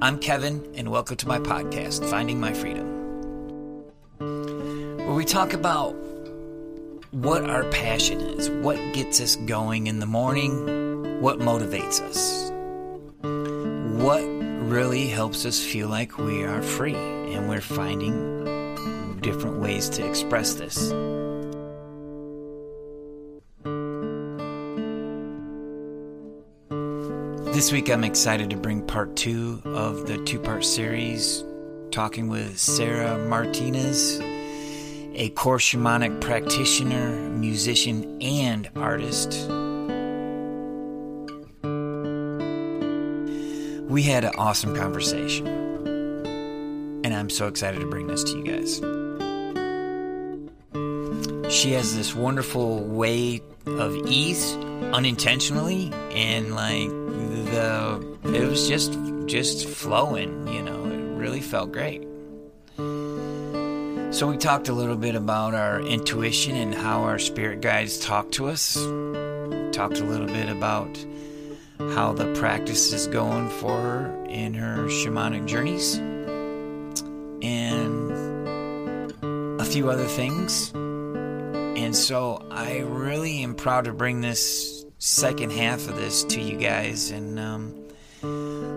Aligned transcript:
I'm 0.00 0.20
Kevin, 0.20 0.64
and 0.76 0.92
welcome 0.92 1.16
to 1.16 1.26
my 1.26 1.40
podcast, 1.40 2.08
Finding 2.08 2.38
My 2.38 2.52
Freedom, 2.52 2.86
where 4.18 5.12
we 5.12 5.24
talk 5.24 5.54
about 5.54 5.90
what 7.10 7.50
our 7.50 7.64
passion 7.64 8.20
is, 8.20 8.48
what 8.48 8.76
gets 8.94 9.20
us 9.20 9.34
going 9.34 9.88
in 9.88 9.98
the 9.98 10.06
morning, 10.06 11.20
what 11.20 11.40
motivates 11.40 12.00
us, 12.00 12.52
what 14.00 14.22
really 14.70 15.08
helps 15.08 15.44
us 15.44 15.60
feel 15.60 15.88
like 15.88 16.16
we 16.16 16.44
are 16.44 16.62
free, 16.62 16.94
and 16.94 17.48
we're 17.48 17.60
finding 17.60 19.16
different 19.20 19.58
ways 19.58 19.88
to 19.88 20.08
express 20.08 20.54
this. 20.54 20.92
This 27.58 27.72
week, 27.72 27.90
I'm 27.90 28.04
excited 28.04 28.50
to 28.50 28.56
bring 28.56 28.86
part 28.86 29.16
two 29.16 29.60
of 29.64 30.06
the 30.06 30.22
two 30.22 30.38
part 30.38 30.64
series, 30.64 31.42
talking 31.90 32.28
with 32.28 32.56
Sarah 32.56 33.18
Martinus, 33.26 34.20
a 34.20 35.30
core 35.30 35.58
shamanic 35.58 36.20
practitioner, 36.20 37.16
musician, 37.30 38.22
and 38.22 38.70
artist. 38.76 39.32
We 43.90 44.04
had 44.04 44.22
an 44.22 44.34
awesome 44.38 44.76
conversation, 44.76 45.48
and 47.04 47.12
I'm 47.12 47.28
so 47.28 47.48
excited 47.48 47.80
to 47.80 47.86
bring 47.88 48.06
this 48.06 48.22
to 48.22 48.38
you 48.38 48.44
guys. 48.44 48.76
She 51.52 51.72
has 51.72 51.96
this 51.96 52.14
wonderful 52.14 52.84
way 52.84 53.42
of 53.66 53.96
ease 54.06 54.54
unintentionally 54.92 55.92
and 56.12 56.54
like 56.54 56.88
the 57.50 58.18
it 58.34 58.48
was 58.48 58.68
just 58.68 58.98
just 59.26 59.68
flowing 59.68 60.48
you 60.48 60.62
know 60.62 60.84
it 60.86 61.18
really 61.18 61.40
felt 61.40 61.72
great. 61.72 62.06
So 64.10 64.26
we 64.26 64.38
talked 64.38 64.68
a 64.68 64.72
little 64.72 64.96
bit 64.96 65.14
about 65.14 65.54
our 65.54 65.80
intuition 65.80 66.56
and 66.56 66.74
how 66.74 67.02
our 67.02 67.18
spirit 67.18 67.60
guides 67.60 67.98
talk 67.98 68.32
to 68.32 68.48
us. 68.48 68.74
Talked 69.72 70.00
a 70.00 70.04
little 70.04 70.26
bit 70.26 70.48
about 70.48 70.88
how 71.78 72.14
the 72.14 72.32
practice 72.34 72.92
is 72.92 73.06
going 73.06 73.48
for 73.48 73.78
her 73.78 74.24
in 74.28 74.54
her 74.54 74.86
shamanic 74.86 75.46
journeys. 75.46 75.96
And 77.42 78.10
a 79.60 79.64
few 79.64 79.90
other 79.90 80.06
things. 80.06 80.72
And 80.74 81.94
so 81.94 82.46
I 82.50 82.78
really 82.78 83.42
am 83.42 83.54
proud 83.54 83.84
to 83.84 83.92
bring 83.92 84.22
this 84.22 84.77
second 84.98 85.52
half 85.52 85.88
of 85.88 85.96
this 85.96 86.24
to 86.24 86.40
you 86.40 86.56
guys, 86.56 87.10
and 87.10 87.38
um, 87.38 87.88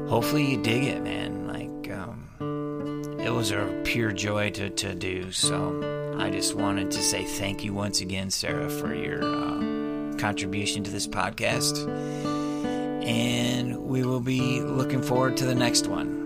hopefully 0.08 0.52
you 0.52 0.62
dig 0.62 0.84
it, 0.84 1.02
man. 1.02 1.48
Like, 1.48 1.92
um, 1.92 3.20
it 3.20 3.32
was 3.32 3.52
a 3.52 3.82
pure 3.84 4.12
joy 4.12 4.52
to, 4.52 4.70
to 4.70 4.96
do. 4.96 5.32
So 5.32 6.16
I 6.18 6.30
just 6.30 6.56
wanted 6.56 6.92
to 6.92 7.02
say 7.02 7.24
thank 7.24 7.64
you 7.64 7.74
once 7.74 8.02
again, 8.02 8.30
Sarah, 8.30 8.70
for 8.70 8.94
your 8.94 9.24
uh, 9.24 10.18
contribution 10.18 10.84
to 10.84 10.92
this 10.92 11.08
podcast. 11.08 11.88
And 13.04 13.78
we 13.78 14.04
will 14.04 14.20
be 14.20 14.62
looking 14.62 15.02
forward 15.02 15.38
to 15.38 15.46
the 15.46 15.56
next 15.56 15.88
one. 15.88 16.21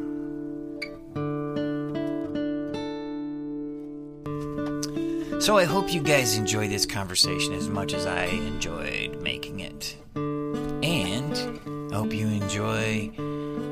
So 5.45 5.59
I 5.59 5.65
hope 5.65 5.93
you 5.93 6.01
guys 6.01 6.37
enjoy 6.37 6.67
this 6.67 6.87
conversation 6.87 7.53
as 7.53 7.69
much 7.69 7.93
as 7.93 8.07
I 8.07 8.25
enjoyed 8.25 9.21
making 9.21 9.59
it. 9.59 9.95
And 10.15 11.93
I 11.93 11.97
hope 11.97 12.11
you 12.11 12.25
enjoy 12.25 13.11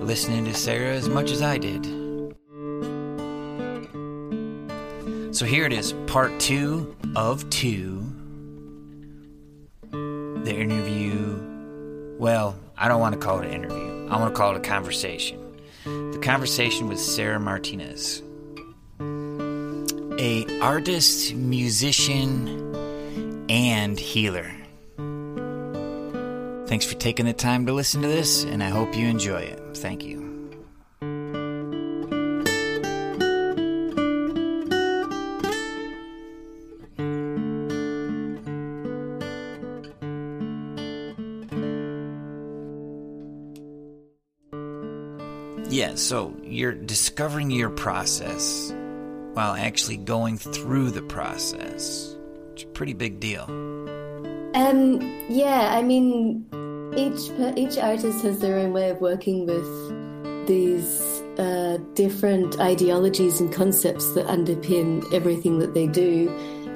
listening 0.04 0.46
to 0.46 0.54
Sarah 0.54 0.94
as 0.94 1.10
much 1.10 1.32
as 1.32 1.42
I 1.42 1.58
did. 1.58 1.84
So 5.36 5.48
here 5.48 5.66
it 5.66 5.74
is, 5.74 5.94
part 6.06 6.40
two 6.40 6.96
of 7.16 7.50
two. 7.50 8.06
The 9.90 10.56
interview. 10.56 12.16
Well, 12.20 12.56
I 12.78 12.88
don't 12.88 13.02
want 13.02 13.14
to 13.16 13.20
call 13.20 13.40
it 13.40 13.48
an 13.48 13.52
interview, 13.52 14.10
I 14.12 14.20
want 14.20 14.32
to 14.32 14.38
call 14.38 14.52
it 14.52 14.58
a 14.58 14.60
conversation. 14.60 15.40
The 15.86 16.20
conversation 16.22 16.88
with 16.88 17.00
Sarah 17.00 17.40
Martinus 17.40 18.22
a 20.20 20.60
artist, 20.60 21.34
musician, 21.34 22.76
and 23.50 24.00
healer. 24.00 24.52
Thanks 26.68 26.86
for 26.86 26.96
taking 26.96 27.26
the 27.26 27.34
time 27.34 27.66
to 27.66 27.74
listen 27.74 28.02
to 28.02 28.08
this, 28.08 28.44
and 28.44 28.64
I 28.64 28.70
hope 28.70 28.96
you 28.96 29.08
enjoy 29.08 29.42
it. 29.42 29.78
Thank 29.78 30.04
you. 30.04 30.22
Yeah, 45.70 45.96
so 45.96 46.36
you're 46.44 46.74
discovering 46.74 47.50
your 47.50 47.72
process 47.72 48.72
while 49.34 49.54
actually 49.54 49.98
going 49.98 50.38
through 50.38 50.92
the 50.92 51.02
process. 51.02 52.16
It's 52.54 52.64
a 52.64 52.68
pretty 52.68 52.94
big 52.94 53.20
deal. 53.20 53.44
Um, 54.56 55.02
yeah, 55.30 55.72
I 55.74 55.82
mean, 55.82 56.46
each 56.96 57.32
each 57.58 57.78
artist 57.78 58.24
has 58.24 58.40
their 58.40 58.60
own 58.60 58.74
way 58.74 58.90
of 58.90 59.02
working 59.02 59.46
with 59.48 60.48
these 60.48 61.24
uh, 61.38 61.78
different 61.96 62.60
ideologies 62.60 63.42
and 63.42 63.52
concepts 63.52 64.14
that 64.14 64.28
underpin 64.28 65.12
everything 65.14 65.60
that 65.60 65.74
they 65.74 65.88
do. 65.88 66.30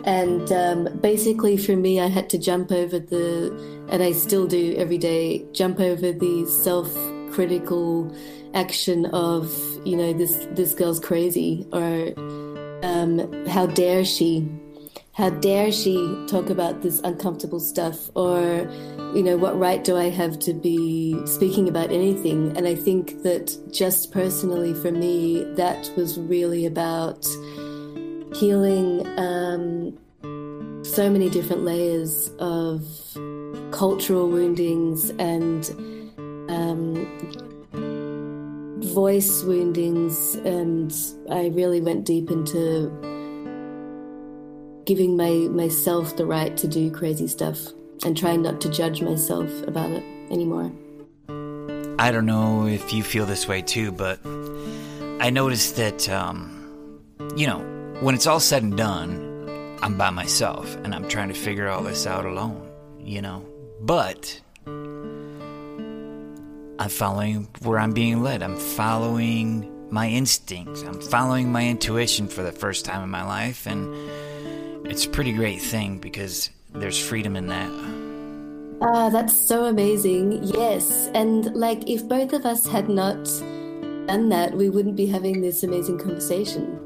And 0.05 0.51
um, 0.51 0.99
basically, 0.99 1.57
for 1.57 1.75
me, 1.75 1.99
I 1.99 2.07
had 2.07 2.29
to 2.31 2.37
jump 2.37 2.71
over 2.71 2.97
the, 2.97 3.51
and 3.89 4.01
I 4.01 4.13
still 4.13 4.47
do 4.47 4.73
every 4.77 4.97
day, 4.97 5.45
jump 5.51 5.79
over 5.79 6.11
the 6.11 6.45
self 6.47 6.91
critical 7.31 8.15
action 8.53 9.05
of, 9.07 9.53
you 9.85 9.97
know, 9.97 10.13
this, 10.13 10.47
this 10.51 10.73
girl's 10.73 10.99
crazy, 10.99 11.67
or 11.73 12.13
um, 12.83 13.45
how 13.47 13.65
dare 13.65 14.05
she? 14.05 14.47
How 15.13 15.31
dare 15.31 15.71
she 15.71 15.95
talk 16.27 16.51
about 16.51 16.83
this 16.83 16.99
uncomfortable 16.99 17.59
stuff? 17.59 18.09
Or, 18.15 18.69
you 19.15 19.23
know, 19.23 19.35
what 19.35 19.57
right 19.57 19.83
do 19.83 19.97
I 19.97 20.09
have 20.09 20.37
to 20.39 20.53
be 20.53 21.19
speaking 21.25 21.67
about 21.67 21.91
anything? 21.91 22.55
And 22.55 22.67
I 22.67 22.75
think 22.75 23.23
that 23.23 23.57
just 23.71 24.11
personally 24.11 24.75
for 24.75 24.91
me, 24.91 25.43
that 25.55 25.91
was 25.97 26.19
really 26.19 26.67
about 26.67 27.25
healing 28.35 29.07
um, 29.17 29.97
so 30.83 31.09
many 31.09 31.29
different 31.29 31.63
layers 31.63 32.29
of 32.37 32.85
cultural 33.71 34.29
woundings 34.29 35.09
and 35.11 35.67
um, 36.49 37.46
voice 38.97 39.43
woundings, 39.43 40.33
and 40.37 40.91
I 41.29 41.49
really 41.49 41.81
went 41.81 42.03
deep 42.03 42.31
into 42.31 42.89
giving 44.87 45.15
my 45.15 45.29
myself 45.51 46.15
the 46.15 46.25
right 46.25 46.57
to 46.57 46.67
do 46.67 46.89
crazy 46.89 47.27
stuff 47.27 47.59
and 48.03 48.17
trying 48.17 48.41
not 48.41 48.59
to 48.61 48.69
judge 48.71 49.03
myself 49.03 49.51
about 49.67 49.91
it 49.91 50.03
anymore. 50.31 50.71
I 51.99 52.11
don't 52.11 52.25
know 52.25 52.65
if 52.65 52.91
you 52.91 53.03
feel 53.03 53.27
this 53.27 53.47
way 53.47 53.61
too, 53.61 53.91
but 53.91 54.19
I 55.21 55.29
noticed 55.29 55.75
that, 55.75 56.09
um, 56.09 56.99
you 57.35 57.45
know, 57.45 57.59
when 57.99 58.15
it's 58.15 58.25
all 58.25 58.39
said 58.39 58.63
and 58.63 58.75
done, 58.75 59.77
I'm 59.83 59.95
by 59.95 60.09
myself 60.09 60.75
and 60.77 60.95
I'm 60.95 61.07
trying 61.07 61.27
to 61.27 61.35
figure 61.35 61.69
all 61.69 61.83
this 61.83 62.07
out 62.07 62.25
alone, 62.25 62.67
you 62.97 63.21
know. 63.21 63.45
But 63.79 64.41
I'm 66.79 66.89
following 66.89 67.47
where 67.63 67.79
I'm 67.79 67.93
being 67.93 68.21
led. 68.21 68.43
I'm 68.43 68.57
following 68.57 69.89
my 69.89 70.07
instincts. 70.07 70.83
I'm 70.83 71.01
following 71.01 71.51
my 71.51 71.67
intuition 71.67 72.27
for 72.27 72.43
the 72.43 72.51
first 72.51 72.85
time 72.85 73.01
in 73.01 73.09
my 73.09 73.23
life. 73.23 73.65
And 73.65 73.95
it's 74.85 75.05
a 75.05 75.09
pretty 75.09 75.33
great 75.33 75.61
thing 75.61 75.97
because 75.97 76.51
there's 76.73 76.99
freedom 76.99 77.35
in 77.35 77.47
that. 77.47 77.71
Ah, 78.81 79.09
that's 79.09 79.39
so 79.39 79.65
amazing. 79.65 80.43
Yes. 80.43 81.09
And 81.15 81.45
like, 81.55 81.89
if 81.89 82.07
both 82.07 82.33
of 82.33 82.45
us 82.45 82.67
had 82.67 82.89
not 82.89 83.25
done 84.05 84.29
that, 84.29 84.53
we 84.53 84.69
wouldn't 84.69 84.95
be 84.95 85.07
having 85.07 85.41
this 85.41 85.63
amazing 85.63 85.97
conversation. 85.97 86.83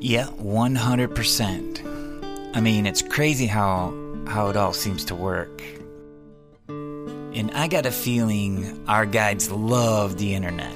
Yeah, 0.00 0.26
100%. 0.26 2.54
I 2.54 2.60
mean, 2.60 2.86
it's 2.86 3.02
crazy 3.02 3.46
how 3.46 3.92
how 4.28 4.48
it 4.48 4.56
all 4.56 4.74
seems 4.74 5.04
to 5.06 5.14
work. 5.14 5.62
And 7.34 7.50
I 7.52 7.68
got 7.68 7.86
a 7.86 7.90
feeling 7.90 8.84
our 8.88 9.06
guides 9.06 9.50
love 9.50 10.18
the 10.18 10.34
internet 10.34 10.74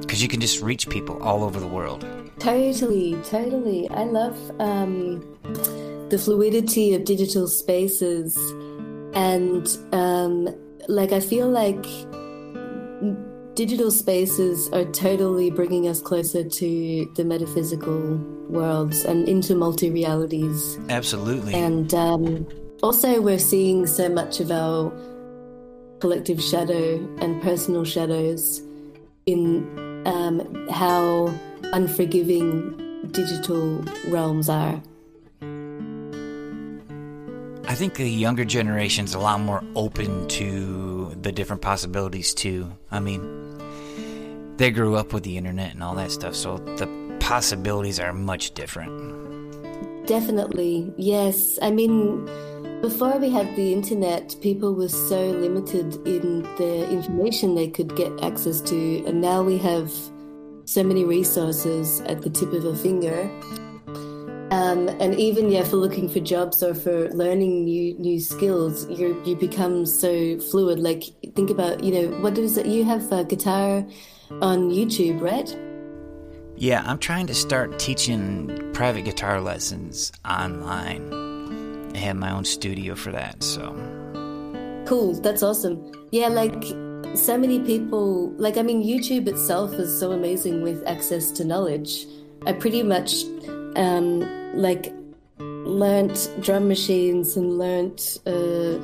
because 0.00 0.22
you 0.22 0.28
can 0.28 0.40
just 0.40 0.62
reach 0.62 0.88
people 0.88 1.22
all 1.22 1.44
over 1.44 1.60
the 1.60 1.66
world. 1.66 2.06
Totally, 2.38 3.14
totally. 3.24 3.88
I 3.90 4.04
love 4.04 4.38
um, 4.60 5.20
the 6.10 6.18
fluidity 6.18 6.94
of 6.94 7.04
digital 7.04 7.48
spaces. 7.48 8.36
And 9.14 9.66
um, 9.92 10.54
like, 10.88 11.12
I 11.12 11.20
feel 11.20 11.48
like 11.48 11.84
digital 13.54 13.90
spaces 13.90 14.68
are 14.70 14.84
totally 14.84 15.50
bringing 15.50 15.88
us 15.88 16.00
closer 16.00 16.44
to 16.44 17.12
the 17.16 17.24
metaphysical 17.24 18.16
worlds 18.48 19.04
and 19.04 19.28
into 19.28 19.54
multi 19.54 19.90
realities. 19.90 20.78
Absolutely. 20.88 21.54
And 21.54 21.92
um, 21.94 22.46
also, 22.82 23.20
we're 23.20 23.38
seeing 23.38 23.86
so 23.86 24.08
much 24.08 24.40
of 24.40 24.50
our 24.50 24.92
collective 26.00 26.42
shadow 26.42 26.96
and 27.20 27.42
personal 27.42 27.84
shadows 27.84 28.62
in 29.26 30.04
um, 30.06 30.68
how 30.68 31.32
unforgiving 31.72 33.08
digital 33.10 33.84
realms 34.08 34.48
are. 34.48 34.80
I 37.68 37.74
think 37.74 37.94
the 37.94 38.08
younger 38.08 38.44
generation's 38.44 39.14
a 39.14 39.18
lot 39.18 39.40
more 39.40 39.62
open 39.74 40.28
to 40.28 41.14
the 41.20 41.32
different 41.32 41.62
possibilities 41.62 42.32
too. 42.32 42.72
I 42.90 43.00
mean, 43.00 43.22
they 44.56 44.70
grew 44.70 44.94
up 44.94 45.12
with 45.12 45.24
the 45.24 45.36
internet 45.36 45.72
and 45.72 45.82
all 45.82 45.94
that 45.96 46.12
stuff, 46.12 46.34
so 46.36 46.58
the 46.58 46.86
possibilities 47.18 47.98
are 47.98 48.12
much 48.12 48.52
different. 48.54 50.06
Definitely, 50.06 50.92
yes. 50.96 51.58
I 51.60 51.72
mean, 51.72 52.28
before 52.82 53.18
we 53.18 53.30
had 53.30 53.54
the 53.56 53.72
internet, 53.72 54.36
people 54.40 54.74
were 54.74 54.88
so 54.88 55.30
limited 55.30 55.94
in 56.06 56.42
the 56.56 56.88
information 56.90 57.54
they 57.54 57.68
could 57.68 57.94
get 57.96 58.12
access 58.22 58.60
to, 58.62 59.04
and 59.06 59.20
now 59.20 59.42
we 59.42 59.58
have 59.58 59.92
so 60.64 60.82
many 60.82 61.04
resources 61.04 62.00
at 62.02 62.22
the 62.22 62.30
tip 62.30 62.52
of 62.52 62.64
a 62.64 62.74
finger 62.74 63.30
um, 64.50 64.88
and 65.00 65.14
even 65.16 65.50
yeah, 65.50 65.64
for 65.64 65.76
looking 65.76 66.08
for 66.08 66.20
jobs 66.20 66.62
or 66.62 66.72
for 66.72 67.10
learning 67.10 67.64
new 67.64 67.98
new 67.98 68.20
skills, 68.20 68.88
you 68.88 69.20
you 69.24 69.34
become 69.34 69.84
so 69.84 70.38
fluid. 70.38 70.78
Like 70.78 71.02
think 71.34 71.50
about 71.50 71.82
you 71.82 71.92
know 71.92 72.20
what 72.20 72.38
is 72.38 72.56
it? 72.56 72.66
You 72.66 72.84
have 72.84 73.08
guitar 73.28 73.84
on 74.40 74.70
YouTube, 74.70 75.20
right? 75.20 75.56
Yeah, 76.56 76.84
I'm 76.86 76.98
trying 76.98 77.26
to 77.26 77.34
start 77.34 77.78
teaching 77.80 78.70
private 78.72 79.02
guitar 79.02 79.40
lessons 79.40 80.12
online. 80.24 81.25
I 81.96 81.98
have 82.00 82.16
my 82.16 82.30
own 82.30 82.44
studio 82.44 82.94
for 82.94 83.10
that, 83.12 83.42
so 83.42 83.72
cool. 84.86 85.14
That's 85.14 85.42
awesome. 85.42 85.92
Yeah, 86.12 86.28
like 86.28 86.62
so 87.14 87.38
many 87.38 87.58
people. 87.60 88.32
Like 88.32 88.58
I 88.58 88.62
mean, 88.62 88.84
YouTube 88.84 89.26
itself 89.28 89.72
is 89.72 89.98
so 89.98 90.12
amazing 90.12 90.60
with 90.60 90.86
access 90.86 91.30
to 91.32 91.44
knowledge. 91.44 92.06
I 92.44 92.52
pretty 92.52 92.82
much 92.82 93.24
um, 93.76 94.20
like 94.54 94.92
learnt 95.38 96.30
drum 96.42 96.68
machines 96.68 97.34
and 97.34 97.56
learnt 97.56 98.18
uh, 98.26 98.76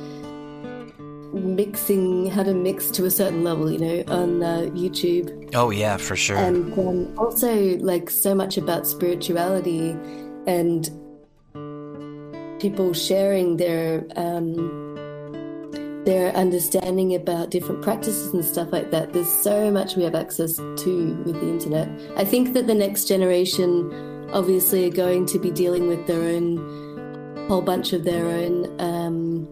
mixing 1.37 2.31
how 2.31 2.41
to 2.41 2.55
mix 2.55 2.89
to 2.91 3.05
a 3.05 3.11
certain 3.11 3.43
level 3.43 3.71
you 3.71 3.79
know 3.79 4.03
on 4.07 4.43
uh, 4.43 4.69
youtube 4.75 5.49
oh 5.55 5.71
yeah 5.71 5.97
for 5.97 6.15
sure 6.15 6.37
and 6.37 6.71
um, 6.77 7.17
also 7.17 7.75
like 7.77 8.07
so 8.09 8.35
much 8.35 8.55
about 8.55 8.85
spirituality 8.85 9.97
and 10.45 10.91
people 12.63 12.93
sharing 12.93 13.57
their 13.57 14.05
um, 14.15 14.55
their 16.05 16.33
understanding 16.33 17.13
about 17.13 17.51
different 17.51 17.81
practices 17.81 18.33
and 18.33 18.43
stuff 18.43 18.71
like 18.71 18.89
that. 18.89 19.11
There's 19.11 19.29
so 19.29 19.69
much 19.69 19.97
we 19.97 20.03
have 20.03 20.15
access 20.15 20.55
to 20.55 21.23
with 21.25 21.35
the 21.41 21.49
internet. 21.49 21.89
I 22.15 22.23
think 22.23 22.53
that 22.53 22.67
the 22.67 22.73
next 22.73 23.05
generation 23.05 23.69
obviously 24.31 24.87
are 24.87 24.95
going 25.05 25.25
to 25.25 25.39
be 25.39 25.51
dealing 25.51 25.87
with 25.87 26.07
their 26.07 26.21
own 26.21 26.47
whole 27.49 27.61
bunch 27.61 27.91
of 27.91 28.05
their 28.05 28.25
own 28.25 28.55
um, 28.79 29.45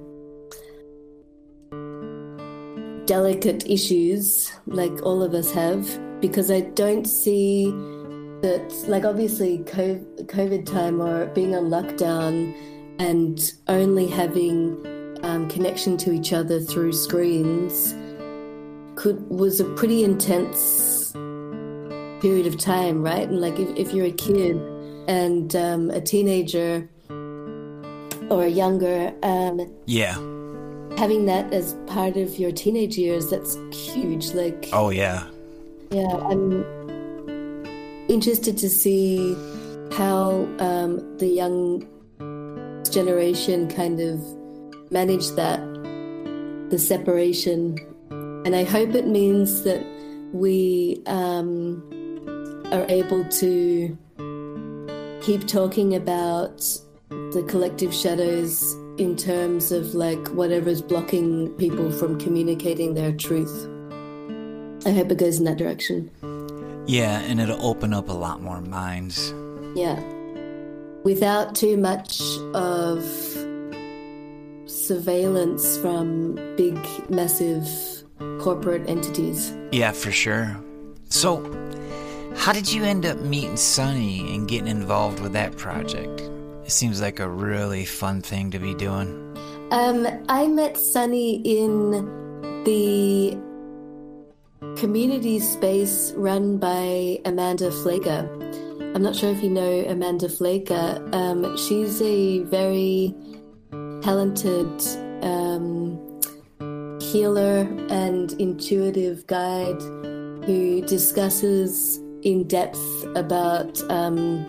delicate 3.06 3.70
issues, 3.70 4.54
like 4.68 5.02
all 5.04 5.22
of 5.22 5.34
us 5.34 5.52
have, 5.52 5.84
because 6.22 6.50
I 6.50 6.62
don't 6.62 7.06
see 7.06 7.66
that, 8.42 8.74
like, 8.88 9.04
obviously, 9.04 9.60
COVID 9.60 10.66
time 10.66 11.02
or 11.02 11.26
being 11.28 11.54
on 11.54 11.66
lockdown 11.66 12.56
and 13.00 13.54
only 13.68 14.08
having 14.08 15.20
um, 15.24 15.48
connection 15.50 15.98
to 15.98 16.12
each 16.12 16.34
other 16.34 16.60
through 16.60 16.94
screens 16.94 17.94
could 18.96 19.28
was 19.30 19.60
a 19.60 19.66
pretty 19.76 20.04
intense 20.04 21.12
period 22.22 22.46
of 22.46 22.58
time, 22.58 23.02
right? 23.02 23.28
And 23.28 23.42
like 23.42 23.60
if, 23.60 23.70
if 23.76 23.94
you're 23.94 24.06
a 24.06 24.12
kid 24.12 24.58
and 25.08 25.56
um, 25.56 25.90
a 25.90 26.00
teenager 26.00 26.88
or 28.30 28.44
a 28.44 28.50
younger, 28.50 29.14
um, 29.24 29.60
yeah, 29.86 30.14
having 30.98 31.26
that 31.26 31.52
as 31.52 31.74
part 31.88 32.18
of 32.18 32.38
your 32.38 32.52
teenage 32.52 32.98
years, 32.98 33.30
that's 33.30 33.58
huge. 33.72 34.34
Like, 34.34 34.70
oh 34.74 34.90
yeah, 34.90 35.26
yeah. 35.90 36.08
I'm 36.08 36.64
interested 38.08 38.58
to 38.60 38.70
see 38.70 39.34
how 39.94 40.48
um, 40.60 41.18
the 41.18 41.28
young 41.28 41.88
generation 42.92 43.68
kind 43.68 44.00
of 44.00 44.20
manage 44.92 45.30
that, 45.32 45.60
the 46.70 46.78
separation, 46.78 47.78
and 48.46 48.56
I 48.56 48.64
hope 48.64 48.96
it 48.96 49.08
means 49.08 49.64
that 49.64 49.86
we 50.34 51.02
um, 51.06 51.84
are 52.72 52.86
able 52.90 53.24
to 53.26 53.98
keep 55.22 55.48
talking 55.48 55.96
about 55.96 56.58
the 57.10 57.46
collective 57.48 57.94
shadows 57.94 58.74
in 58.98 59.16
terms 59.16 59.72
of 59.72 59.94
like 59.94 60.28
whatever's 60.30 60.82
blocking 60.82 61.50
people 61.58 61.92
from 61.92 62.20
communicating 62.20 62.94
their 62.94 63.12
truth. 63.12 63.68
I 64.86 64.92
hope 64.92 65.12
it 65.12 65.18
goes 65.18 65.38
in 65.38 65.46
that 65.46 65.58
direction. 65.58 66.10
Yeah, 66.88 67.20
and 67.22 67.40
it'll 67.40 67.64
open 67.66 67.94
up 67.94 68.10
a 68.10 68.14
lot 68.14 68.42
more 68.42 68.62
minds. 68.62 69.34
Yeah. 69.76 70.02
Without 71.04 71.56
too 71.56 71.78
much 71.78 72.22
of 72.54 73.04
surveillance 74.68 75.78
from 75.78 76.36
big, 76.56 76.78
massive 77.10 77.68
corporate 78.40 78.88
entities. 78.90 79.56
Yeah, 79.72 79.92
for 79.92 80.12
sure. 80.12 80.58
So, 81.10 81.42
how 82.36 82.54
did 82.54 82.72
you 82.72 82.84
end 82.84 83.06
up 83.06 83.20
meeting 83.20 83.58
Sunny 83.58 84.34
and 84.36 84.48
getting 84.48 84.68
involved 84.68 85.20
with 85.20 85.34
that 85.34 85.58
project? 85.58 86.22
It 86.66 86.72
seems 86.72 87.02
like 87.02 87.20
a 87.20 87.28
really 87.28 87.86
fun 87.86 88.22
thing 88.22 88.52
to 88.52 88.60
be 88.60 88.74
doing. 88.74 89.18
Um, 89.72 90.08
I 90.30 90.48
met 90.48 90.78
Sunny 90.78 91.42
in 91.44 91.92
the 92.64 93.38
community 94.78 95.40
space 95.40 96.14
run 96.16 96.58
by 96.58 97.20
Amanda 97.26 97.72
Flaker. 97.72 98.41
I'm 98.94 99.04
not 99.04 99.16
sure 99.16 99.32
if 99.32 99.42
you 99.42 99.50
know 99.50 99.86
Amanda 99.88 100.28
Flaker. 100.28 101.02
Um, 101.14 101.58
she's 101.58 102.02
a 102.02 102.40
very 102.44 103.16
talented 104.02 104.68
um, 105.22 106.20
healer 107.00 107.60
and 107.90 108.34
intuitive 108.34 109.26
guide 109.28 109.82
who 110.46 110.82
discusses 110.86 112.00
in 112.24 112.48
depth 112.50 112.82
about 113.16 113.82
um, 113.90 114.46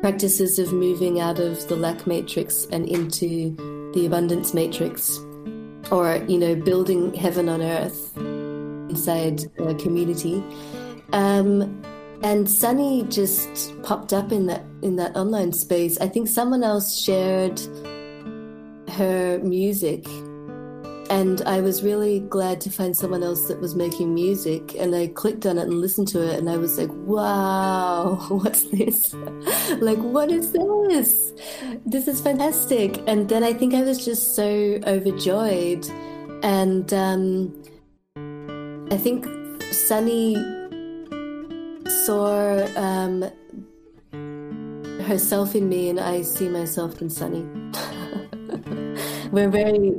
practices 0.00 0.58
of 0.58 0.72
moving 0.72 1.20
out 1.20 1.38
of 1.38 1.68
the 1.68 1.76
lack 1.76 2.08
matrix 2.08 2.66
and 2.72 2.88
into 2.88 3.54
the 3.94 4.04
abundance 4.04 4.52
matrix, 4.52 5.16
or 5.92 6.16
you 6.26 6.38
know, 6.38 6.56
building 6.56 7.14
heaven 7.14 7.48
on 7.48 7.62
earth 7.62 8.16
inside 8.16 9.44
a 9.58 9.74
community. 9.76 10.42
Um, 11.12 11.82
and 12.22 12.48
Sunny 12.48 13.04
just 13.04 13.80
popped 13.82 14.12
up 14.12 14.32
in 14.32 14.46
that 14.46 14.64
in 14.82 14.96
that 14.96 15.16
online 15.16 15.52
space. 15.52 15.98
I 15.98 16.08
think 16.08 16.28
someone 16.28 16.62
else 16.62 16.98
shared 16.98 17.60
her 18.88 19.38
music 19.42 20.06
and 21.10 21.42
I 21.42 21.60
was 21.60 21.82
really 21.82 22.20
glad 22.20 22.60
to 22.62 22.70
find 22.70 22.96
someone 22.96 23.22
else 23.22 23.46
that 23.48 23.60
was 23.60 23.74
making 23.74 24.12
music. 24.14 24.74
And 24.78 24.94
I 24.94 25.08
clicked 25.08 25.46
on 25.46 25.58
it 25.58 25.62
and 25.62 25.80
listened 25.80 26.08
to 26.08 26.22
it, 26.22 26.38
and 26.38 26.50
I 26.50 26.56
was 26.56 26.78
like, 26.78 26.90
wow, 26.92 28.16
what's 28.28 28.64
this? 28.64 29.14
like, 29.78 29.98
what 29.98 30.30
is 30.30 30.52
this? 30.52 31.32
This 31.84 32.08
is 32.08 32.20
fantastic. 32.20 33.02
And 33.06 33.28
then 33.28 33.44
I 33.44 33.52
think 33.52 33.74
I 33.74 33.82
was 33.82 34.04
just 34.04 34.34
so 34.34 34.80
overjoyed. 34.86 35.86
And 36.42 36.92
um, 36.92 37.62
I 38.90 38.96
think 38.96 39.26
Sunny 39.72 40.34
saw 41.88 42.66
um, 42.76 43.24
herself 45.02 45.54
in 45.54 45.68
me, 45.68 45.88
and 45.88 46.00
I 46.00 46.22
see 46.22 46.48
myself 46.48 47.00
in 47.00 47.10
Sunny. 47.10 47.42
We're 49.32 49.50
very 49.50 49.92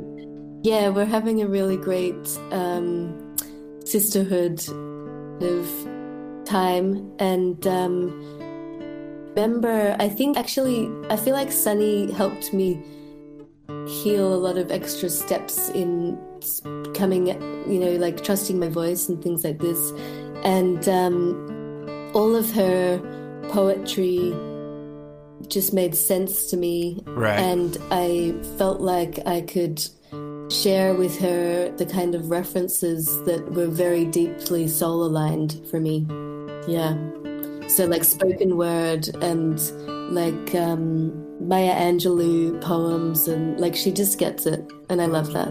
yeah, 0.62 0.88
we're 0.88 1.04
having 1.04 1.40
a 1.40 1.46
really 1.46 1.76
great 1.76 2.38
um, 2.50 3.36
sisterhood 3.84 4.60
of 5.40 5.88
time. 6.44 7.12
And 7.18 7.64
um, 7.66 8.10
remember, 9.34 9.96
I 9.98 10.08
think 10.08 10.36
actually, 10.36 10.90
I 11.10 11.16
feel 11.16 11.34
like 11.34 11.52
Sunny 11.52 12.10
helped 12.12 12.52
me 12.52 12.82
heal 13.86 14.34
a 14.34 14.36
lot 14.36 14.58
of 14.58 14.70
extra 14.70 15.08
steps 15.08 15.68
in 15.70 16.18
coming, 16.94 17.28
you 17.70 17.78
know, 17.78 17.92
like 17.92 18.24
trusting 18.24 18.58
my 18.58 18.68
voice 18.68 19.08
and 19.08 19.22
things 19.22 19.44
like 19.44 19.60
this. 19.60 19.92
And 20.44 20.88
um, 20.88 21.57
all 22.14 22.34
of 22.34 22.50
her 22.52 22.98
poetry 23.50 24.34
just 25.48 25.72
made 25.72 25.94
sense 25.94 26.50
to 26.50 26.56
me. 26.56 27.02
Right. 27.06 27.38
And 27.38 27.76
I 27.90 28.34
felt 28.56 28.80
like 28.80 29.18
I 29.26 29.40
could 29.42 29.84
share 30.50 30.94
with 30.94 31.18
her 31.20 31.70
the 31.76 31.86
kind 31.86 32.14
of 32.14 32.30
references 32.30 33.22
that 33.24 33.52
were 33.52 33.66
very 33.66 34.04
deeply 34.04 34.66
soul 34.68 35.04
aligned 35.04 35.60
for 35.70 35.80
me. 35.80 36.06
Yeah. 36.66 36.96
So, 37.68 37.84
like 37.84 38.04
spoken 38.04 38.56
word 38.56 39.08
and 39.22 39.60
like 40.10 40.54
um, 40.54 41.46
Maya 41.46 41.74
Angelou 41.74 42.60
poems, 42.62 43.28
and 43.28 43.60
like 43.60 43.76
she 43.76 43.92
just 43.92 44.18
gets 44.18 44.46
it. 44.46 44.64
And 44.88 45.02
I 45.02 45.06
love 45.06 45.32
that. 45.32 45.48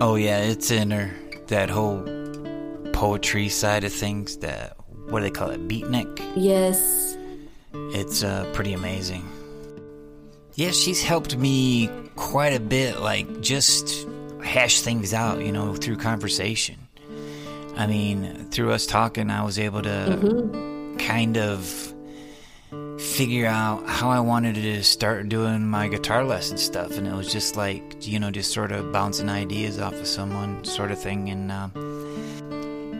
Oh, 0.00 0.14
yeah, 0.14 0.38
it's 0.38 0.70
in 0.70 0.90
her. 0.90 1.10
That 1.48 1.70
whole 1.70 2.02
poetry 2.92 3.48
side 3.48 3.84
of 3.84 3.92
things, 3.92 4.36
that, 4.38 4.75
what 5.10 5.20
do 5.20 5.24
they 5.24 5.30
call 5.30 5.50
it? 5.50 5.66
Beatnik? 5.68 6.20
Yes. 6.36 7.16
It's 7.72 8.22
uh, 8.22 8.48
pretty 8.52 8.72
amazing. 8.72 9.28
Yeah, 10.54 10.70
she's 10.70 11.02
helped 11.02 11.36
me 11.36 11.90
quite 12.16 12.54
a 12.54 12.60
bit, 12.60 13.00
like 13.00 13.40
just 13.42 14.06
hash 14.42 14.80
things 14.80 15.12
out, 15.12 15.40
you 15.44 15.52
know, 15.52 15.74
through 15.74 15.96
conversation. 15.98 16.76
I 17.76 17.86
mean, 17.86 18.48
through 18.50 18.72
us 18.72 18.86
talking, 18.86 19.30
I 19.30 19.44
was 19.44 19.58
able 19.58 19.82
to 19.82 19.88
Mm-hmm. 19.88 20.96
kind 20.96 21.36
of 21.36 21.92
figure 22.98 23.46
out 23.46 23.86
how 23.86 24.08
I 24.08 24.20
wanted 24.20 24.54
to 24.54 24.82
start 24.82 25.28
doing 25.28 25.66
my 25.68 25.88
guitar 25.88 26.24
lesson 26.24 26.56
stuff. 26.56 26.96
And 26.96 27.06
it 27.06 27.12
was 27.14 27.30
just 27.30 27.56
like, 27.56 28.06
you 28.06 28.18
know, 28.18 28.30
just 28.30 28.52
sort 28.52 28.72
of 28.72 28.90
bouncing 28.92 29.28
ideas 29.28 29.78
off 29.78 29.92
of 29.92 30.06
someone, 30.06 30.64
sort 30.64 30.90
of 30.90 30.98
thing. 30.98 31.28
And 31.28 31.52
uh, 31.52 31.68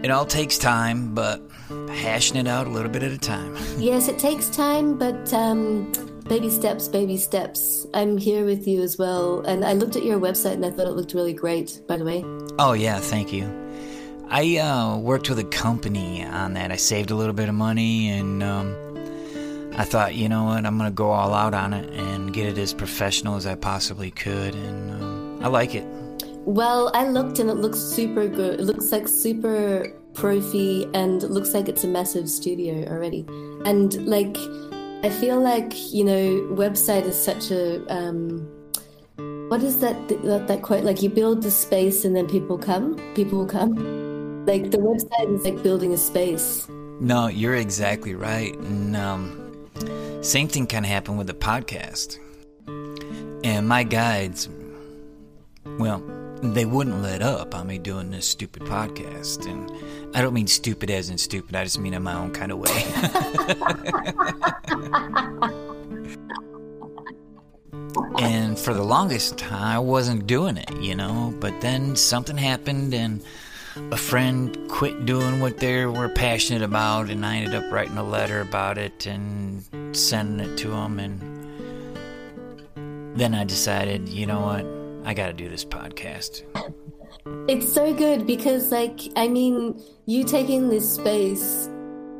it 0.07 0.13
all 0.13 0.25
takes 0.25 0.57
time, 0.57 1.13
but 1.17 1.43
hashing 1.89 2.37
it 2.37 2.47
out 2.47 2.69
a 2.69 2.71
little 2.71 2.89
bit 2.89 3.03
at 3.03 3.11
a 3.11 3.19
time. 3.19 3.57
Yes, 3.77 4.07
it 4.07 4.21
takes 4.21 4.49
time, 4.49 4.97
but 4.97 5.35
um, 5.35 5.91
baby 6.29 6.49
steps, 6.49 6.87
baby 6.87 7.17
steps. 7.17 7.89
I'm 7.93 8.17
here 8.17 8.45
with 8.45 8.69
you 8.69 8.83
as 8.83 8.97
well. 8.99 9.41
And 9.41 9.65
I 9.65 9.73
looked 9.73 9.97
at 9.97 10.05
your 10.05 10.21
website 10.21 10.55
and 10.55 10.65
I 10.65 10.71
thought 10.71 10.87
it 10.87 10.93
looked 10.93 11.13
really 11.13 11.33
great, 11.33 11.81
by 11.89 11.97
the 11.97 12.05
way. 12.05 12.23
Oh, 12.61 12.73
yeah, 12.73 13.01
thank 13.01 13.33
you. 13.33 13.45
I 14.29 14.59
uh, 14.59 14.97
worked 14.97 15.29
with 15.29 15.41
a 15.41 15.45
company 15.45 16.25
on 16.25 16.55
that. 16.55 16.71
I 16.71 16.77
saved 16.77 17.11
a 17.11 17.17
little 17.17 17.35
bit 17.35 17.49
of 17.49 17.57
money 17.57 18.09
and 18.11 18.45
um, 18.45 18.77
I 19.77 19.85
thought, 19.85 20.15
you 20.15 20.29
know 20.29 20.45
what, 20.45 20.65
I'm 20.65 20.79
going 20.79 20.89
to 20.89 20.95
go 20.95 21.11
all 21.11 21.35
out 21.35 21.53
on 21.53 21.75
it 21.75 21.93
and 21.93 22.33
get 22.33 22.47
it 22.47 22.59
as 22.59 22.73
professional 22.73 23.35
as 23.35 23.45
I 23.45 23.57
possibly 23.57 24.13
could. 24.13 24.55
And 24.55 25.03
um, 25.03 25.45
I 25.45 25.49
like 25.49 25.75
it. 25.75 25.85
Well, 26.47 26.93
I 26.95 27.09
looked 27.09 27.41
and 27.41 27.51
it 27.51 27.55
looks 27.57 27.81
super 27.81 28.29
good. 28.29 28.61
It 28.61 28.63
looks 28.63 28.93
like 28.93 29.09
super 29.09 29.93
profi 30.13 30.89
and 30.95 31.21
looks 31.25 31.53
like 31.53 31.69
it's 31.69 31.83
a 31.83 31.89
massive 31.89 32.31
studio 32.31 32.87
already. 32.89 33.27
And 33.65 34.07
like, 34.07 34.37
I 35.03 35.11
feel 35.11 35.41
like, 35.41 35.73
you 35.93 36.05
know, 36.05 36.47
website 36.55 37.03
is 37.03 37.21
such 37.21 37.51
a. 37.51 37.85
Um, 37.93 38.49
what 39.49 39.61
is 39.65 39.81
that, 39.81 40.09
that 40.09 40.47
that 40.47 40.63
quote? 40.63 40.85
Like 40.85 41.03
you 41.03 41.11
build 41.11 41.43
the 41.43 41.51
space 41.51 42.05
and 42.05 42.15
then 42.15 42.29
people 42.29 42.59
come. 42.59 42.95
People 43.17 43.39
will 43.39 43.47
come. 43.47 44.47
Like 44.47 44.71
the 44.71 44.79
website 44.79 45.35
is 45.35 45.45
like 45.45 45.61
building 45.65 45.93
a 45.95 45.99
space. 45.99 46.69
No, 47.01 47.27
you're 47.27 47.57
exactly 47.57 48.15
right. 48.15 48.55
And 48.55 48.97
um, 48.97 50.23
same 50.23 50.47
thing 50.47 50.69
kind 50.69 50.85
of 50.85 50.91
happened 50.93 51.19
with 51.19 51.27
the 51.27 51.35
podcast. 51.35 52.21
And 53.45 53.67
my 53.67 53.83
guides, 53.83 54.49
well, 55.79 56.01
they 56.43 56.65
wouldn't 56.65 57.03
let 57.03 57.23
up 57.23 57.55
on 57.55 57.67
me 57.67 57.79
doing 57.79 58.11
this 58.11 58.29
stupid 58.29 58.63
podcast. 58.63 59.47
And 59.47 59.71
I 60.15 60.21
don't 60.21 60.35
mean 60.35 60.47
stupid 60.47 60.91
as 60.91 61.11
in 61.11 61.19
stupid, 61.19 61.57
I 61.57 61.65
just 61.65 61.79
mean 61.79 61.95
in 61.95 62.03
my 62.03 62.15
own 62.15 62.33
kind 62.33 62.53
of 62.53 62.59
way. 62.59 62.71
and 68.19 68.59
for 68.59 68.75
the 68.75 68.83
longest 68.83 69.39
time, 69.39 69.63
I 69.63 69.79
wasn't 69.79 70.27
doing 70.27 70.57
it, 70.57 70.71
you 70.81 70.95
know. 70.95 71.35
But 71.41 71.61
then 71.61 71.97
something 71.97 72.37
happened, 72.37 72.95
and 72.95 73.23
a 73.91 73.97
friend 73.97 74.57
quit 74.69 75.07
doing 75.07 75.41
what 75.41 75.59
they 75.59 75.87
were 75.87 76.09
passionate 76.09 76.63
about, 76.63 77.11
and 77.11 77.25
I 77.25 77.37
ended 77.37 77.55
up 77.55 77.73
writing 77.73 77.97
a 77.97 78.05
letter 78.05 78.41
about 78.41 78.79
it 78.79 79.07
and 79.07 79.97
sending 79.97 80.51
it 80.51 80.57
to 80.59 80.69
them. 80.69 80.99
And 80.99 81.21
then 83.19 83.35
I 83.35 83.45
decided, 83.45 84.09
you 84.09 84.27
know 84.27 84.41
what, 84.41 84.67
I 85.07 85.15
got 85.15 85.29
to 85.29 85.33
do 85.33 85.49
this 85.49 85.65
podcast. 85.65 86.43
It's 87.49 87.73
so 87.73 87.95
good 87.95 88.27
because, 88.27 88.73
like, 88.73 88.99
I 89.15 89.29
mean, 89.29 89.81
you 90.07 90.25
taking 90.25 90.69
this 90.69 90.97
space, 90.97 91.69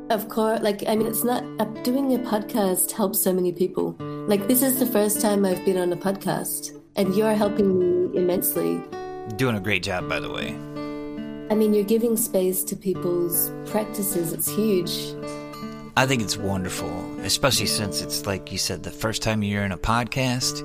of 0.09 0.29
course, 0.29 0.61
like, 0.63 0.85
I 0.87 0.95
mean, 0.95 1.09
it's 1.09 1.25
not 1.25 1.43
uh, 1.59 1.65
doing 1.83 2.15
a 2.15 2.19
podcast 2.21 2.93
helps 2.93 3.21
so 3.21 3.33
many 3.33 3.53
people. 3.53 3.97
Like, 4.29 4.47
this 4.47 4.63
is 4.63 4.79
the 4.79 4.87
first 4.87 5.21
time 5.21 5.45
I've 5.45 5.65
been 5.65 5.79
on 5.79 5.93
a 5.93 5.97
podcast, 5.97 6.81
and 6.95 7.13
you're 7.17 7.35
helping 7.35 7.77
me 7.77 8.17
immensely. 8.17 8.81
Doing 9.35 9.57
a 9.57 9.61
great 9.61 9.83
job, 9.83 10.09
by 10.09 10.21
the 10.21 10.31
way. 10.31 10.51
I 11.51 11.57
mean, 11.57 11.75
you're 11.75 11.83
giving 11.83 12.17
space 12.17 12.63
to 12.63 12.77
people's 12.77 13.51
practices. 13.69 14.33
It's 14.33 14.49
huge. 14.49 15.13
I 15.97 16.07
think 16.07 16.23
it's 16.23 16.37
wonderful, 16.37 17.21
especially 17.23 17.67
since 17.67 18.01
it's 18.01 18.27
like 18.27 18.53
you 18.53 18.59
said, 18.59 18.85
the 18.85 18.93
first 18.93 19.23
time 19.23 19.43
you're 19.43 19.65
in 19.65 19.73
a 19.73 19.79
podcast, 19.79 20.63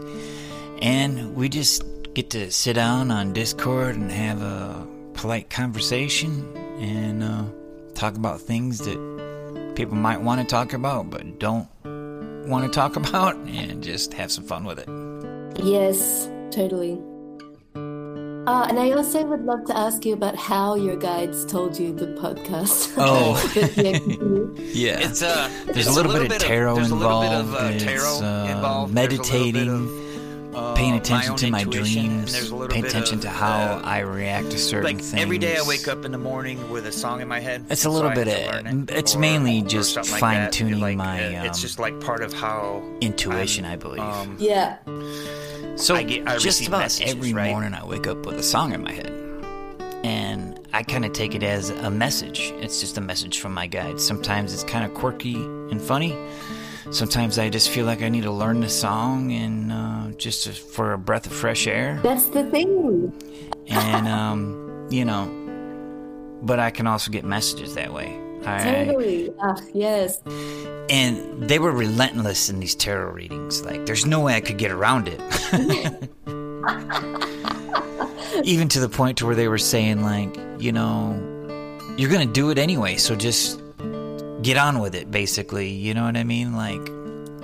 and 0.83 1.35
we 1.35 1.49
just 1.49 1.83
get 2.13 2.29
to 2.31 2.51
sit 2.51 2.73
down 2.73 3.11
on 3.11 3.33
Discord 3.33 3.95
and 3.95 4.11
have 4.11 4.41
a 4.41 4.87
polite 5.13 5.49
conversation 5.49 6.55
and 6.79 7.23
uh, 7.23 7.45
talk 7.93 8.15
about 8.15 8.41
things 8.41 8.79
that 8.79 9.73
people 9.75 9.95
might 9.95 10.21
want 10.21 10.41
to 10.41 10.47
talk 10.47 10.73
about 10.73 11.09
but 11.09 11.39
don't 11.39 11.67
want 11.83 12.65
to 12.65 12.71
talk 12.71 12.95
about, 13.09 13.35
and 13.35 13.83
just 13.83 14.13
have 14.13 14.31
some 14.31 14.43
fun 14.43 14.63
with 14.63 14.79
it. 14.79 14.89
Yes, 15.63 16.27
totally. 16.51 16.99
Uh, 18.47 18.65
and 18.67 18.79
I 18.79 18.91
also 18.91 19.23
would 19.23 19.45
love 19.45 19.65
to 19.65 19.77
ask 19.77 20.03
you 20.03 20.13
about 20.13 20.35
how 20.35 20.73
your 20.73 20.95
guides 20.95 21.45
told 21.45 21.77
you 21.77 21.93
the 21.93 22.07
podcast. 22.07 22.91
Oh. 22.97 23.35
Yeah, 24.73 24.99
It's 24.99 25.21
uh, 25.21 25.49
there's 25.65 25.77
it's 25.77 25.87
a 25.87 25.91
little, 25.91 26.11
bit 26.11 26.31
of 26.31 26.37
tarot 26.39 26.75
there's 26.75 26.91
involved. 26.91 27.27
A 27.27 27.29
little 27.29 27.51
bit 27.51 27.59
of 27.59 27.75
uh, 27.75 27.85
tarot 27.85 28.19
uh, 28.23 28.45
involved. 28.55 28.95
There's 28.95 29.13
a 29.13 29.21
little 29.21 29.51
bit 29.51 29.65
meditating. 29.65 30.00
Of, 30.53 30.55
uh, 30.55 30.73
paying 30.75 30.93
attention 30.93 31.31
own 31.31 31.37
to 31.37 31.51
my 31.51 31.63
dreams, 31.63 32.31
there's 32.31 32.49
a 32.49 32.55
little 32.55 32.67
paying 32.73 32.85
attention 32.85 33.15
of, 33.15 33.21
to 33.23 33.29
how 33.29 33.77
uh, 33.77 33.81
I 33.83 33.99
react 33.99 34.51
to 34.51 34.57
certain 34.57 34.83
like 34.85 34.97
things. 34.97 35.13
every 35.15 35.37
day 35.37 35.57
I 35.57 35.61
wake 35.67 35.87
up 35.87 36.05
in 36.05 36.11
the 36.11 36.17
morning 36.17 36.69
with 36.69 36.85
a 36.87 36.91
song 36.91 37.21
in 37.21 37.27
my 37.27 37.39
head. 37.39 37.65
It's 37.69 37.85
a 37.85 37.89
little 37.89 38.11
I 38.11 38.15
bit 38.15 38.27
of- 38.27 38.65
it, 38.89 38.91
it's 38.91 39.15
or- 39.15 39.19
mainly 39.19 39.61
or 39.61 39.65
just 39.65 39.93
something 39.93 40.11
like 40.11 40.19
fine-tuning 40.21 40.79
Like, 40.79 40.97
my, 40.97 41.35
uh, 41.37 41.43
It's 41.45 41.57
um, 41.57 41.61
just 41.61 41.79
like 41.79 41.99
part 42.01 42.21
of 42.23 42.33
how 42.33 42.83
intuition, 43.01 43.65
I'm, 43.65 43.73
I 43.73 43.75
believe. 43.75 43.99
Um, 44.01 44.35
yeah. 44.39 44.77
so 45.75 45.95
I 45.95 46.03
get- 46.03 46.27
I 46.27 46.37
just 46.37 46.67
about 46.67 46.79
messages, 46.79 47.13
every 47.15 47.33
right? 47.33 47.51
morning, 47.51 47.73
I 47.73 47.83
wake 47.85 48.07
up 48.07 48.25
with 48.25 48.35
a 48.37 48.43
song 48.43 48.73
in 48.73 48.83
my 48.83 48.91
head, 48.91 49.11
and 50.03 50.59
I 50.73 50.83
kind 50.83 51.05
of 51.05 51.13
take 51.13 51.35
it 51.35 51.43
as 51.43 51.69
a 51.69 51.89
message. 51.91 52.51
It's 52.57 52.79
just 52.79 52.97
a 52.97 53.01
message 53.01 53.39
from 53.39 53.53
my 53.53 53.67
guide. 53.67 53.99
Sometimes 53.99 54.53
it's 54.53 54.63
kind 54.63 54.85
of 54.85 54.93
quirky 54.93 55.35
and 55.35 55.81
funny. 55.81 56.15
Sometimes 56.89 57.37
I 57.37 57.49
just 57.49 57.69
feel 57.69 57.85
like 57.85 58.01
I 58.01 58.09
need 58.09 58.23
to 58.23 58.31
learn 58.31 58.61
the 58.61 58.69
song 58.69 59.31
and 59.31 59.71
uh, 59.71 60.07
just 60.17 60.49
for 60.49 60.93
a 60.93 60.97
breath 60.97 61.27
of 61.27 61.33
fresh 61.33 61.67
air. 61.67 61.99
That's 62.03 62.25
the 62.29 62.43
thing. 62.49 63.13
and 63.67 64.07
um, 64.07 64.87
you 64.89 65.05
know, 65.05 65.27
but 66.41 66.59
I 66.59 66.71
can 66.71 66.87
also 66.87 67.11
get 67.11 67.23
messages 67.23 67.75
that 67.75 67.93
way. 67.93 68.17
I, 68.45 68.85
Totally. 68.85 69.29
Ah, 69.39 69.55
yes. 69.71 70.19
and 70.89 71.47
they 71.47 71.59
were 71.59 71.71
relentless 71.71 72.49
in 72.49 72.59
these 72.59 72.73
tarot 72.73 73.11
readings. 73.11 73.63
Like, 73.63 73.85
there's 73.85 74.07
no 74.07 74.19
way 74.21 74.33
I 74.33 74.41
could 74.41 74.57
get 74.57 74.71
around 74.71 75.07
it. 75.07 75.19
Even 78.43 78.67
to 78.69 78.79
the 78.79 78.89
point 78.89 79.19
to 79.19 79.27
where 79.27 79.35
they 79.35 79.47
were 79.47 79.59
saying, 79.59 80.01
like, 80.01 80.35
you 80.59 80.71
know, 80.71 81.13
you're 81.97 82.09
gonna 82.09 82.25
do 82.25 82.49
it 82.49 82.57
anyway, 82.57 82.95
so 82.95 83.15
just 83.15 83.60
get 84.41 84.57
on 84.57 84.79
with 84.79 84.95
it. 84.95 85.11
Basically, 85.11 85.69
you 85.69 85.93
know 85.93 86.03
what 86.03 86.17
I 86.17 86.23
mean? 86.23 86.55
Like, 86.55 86.81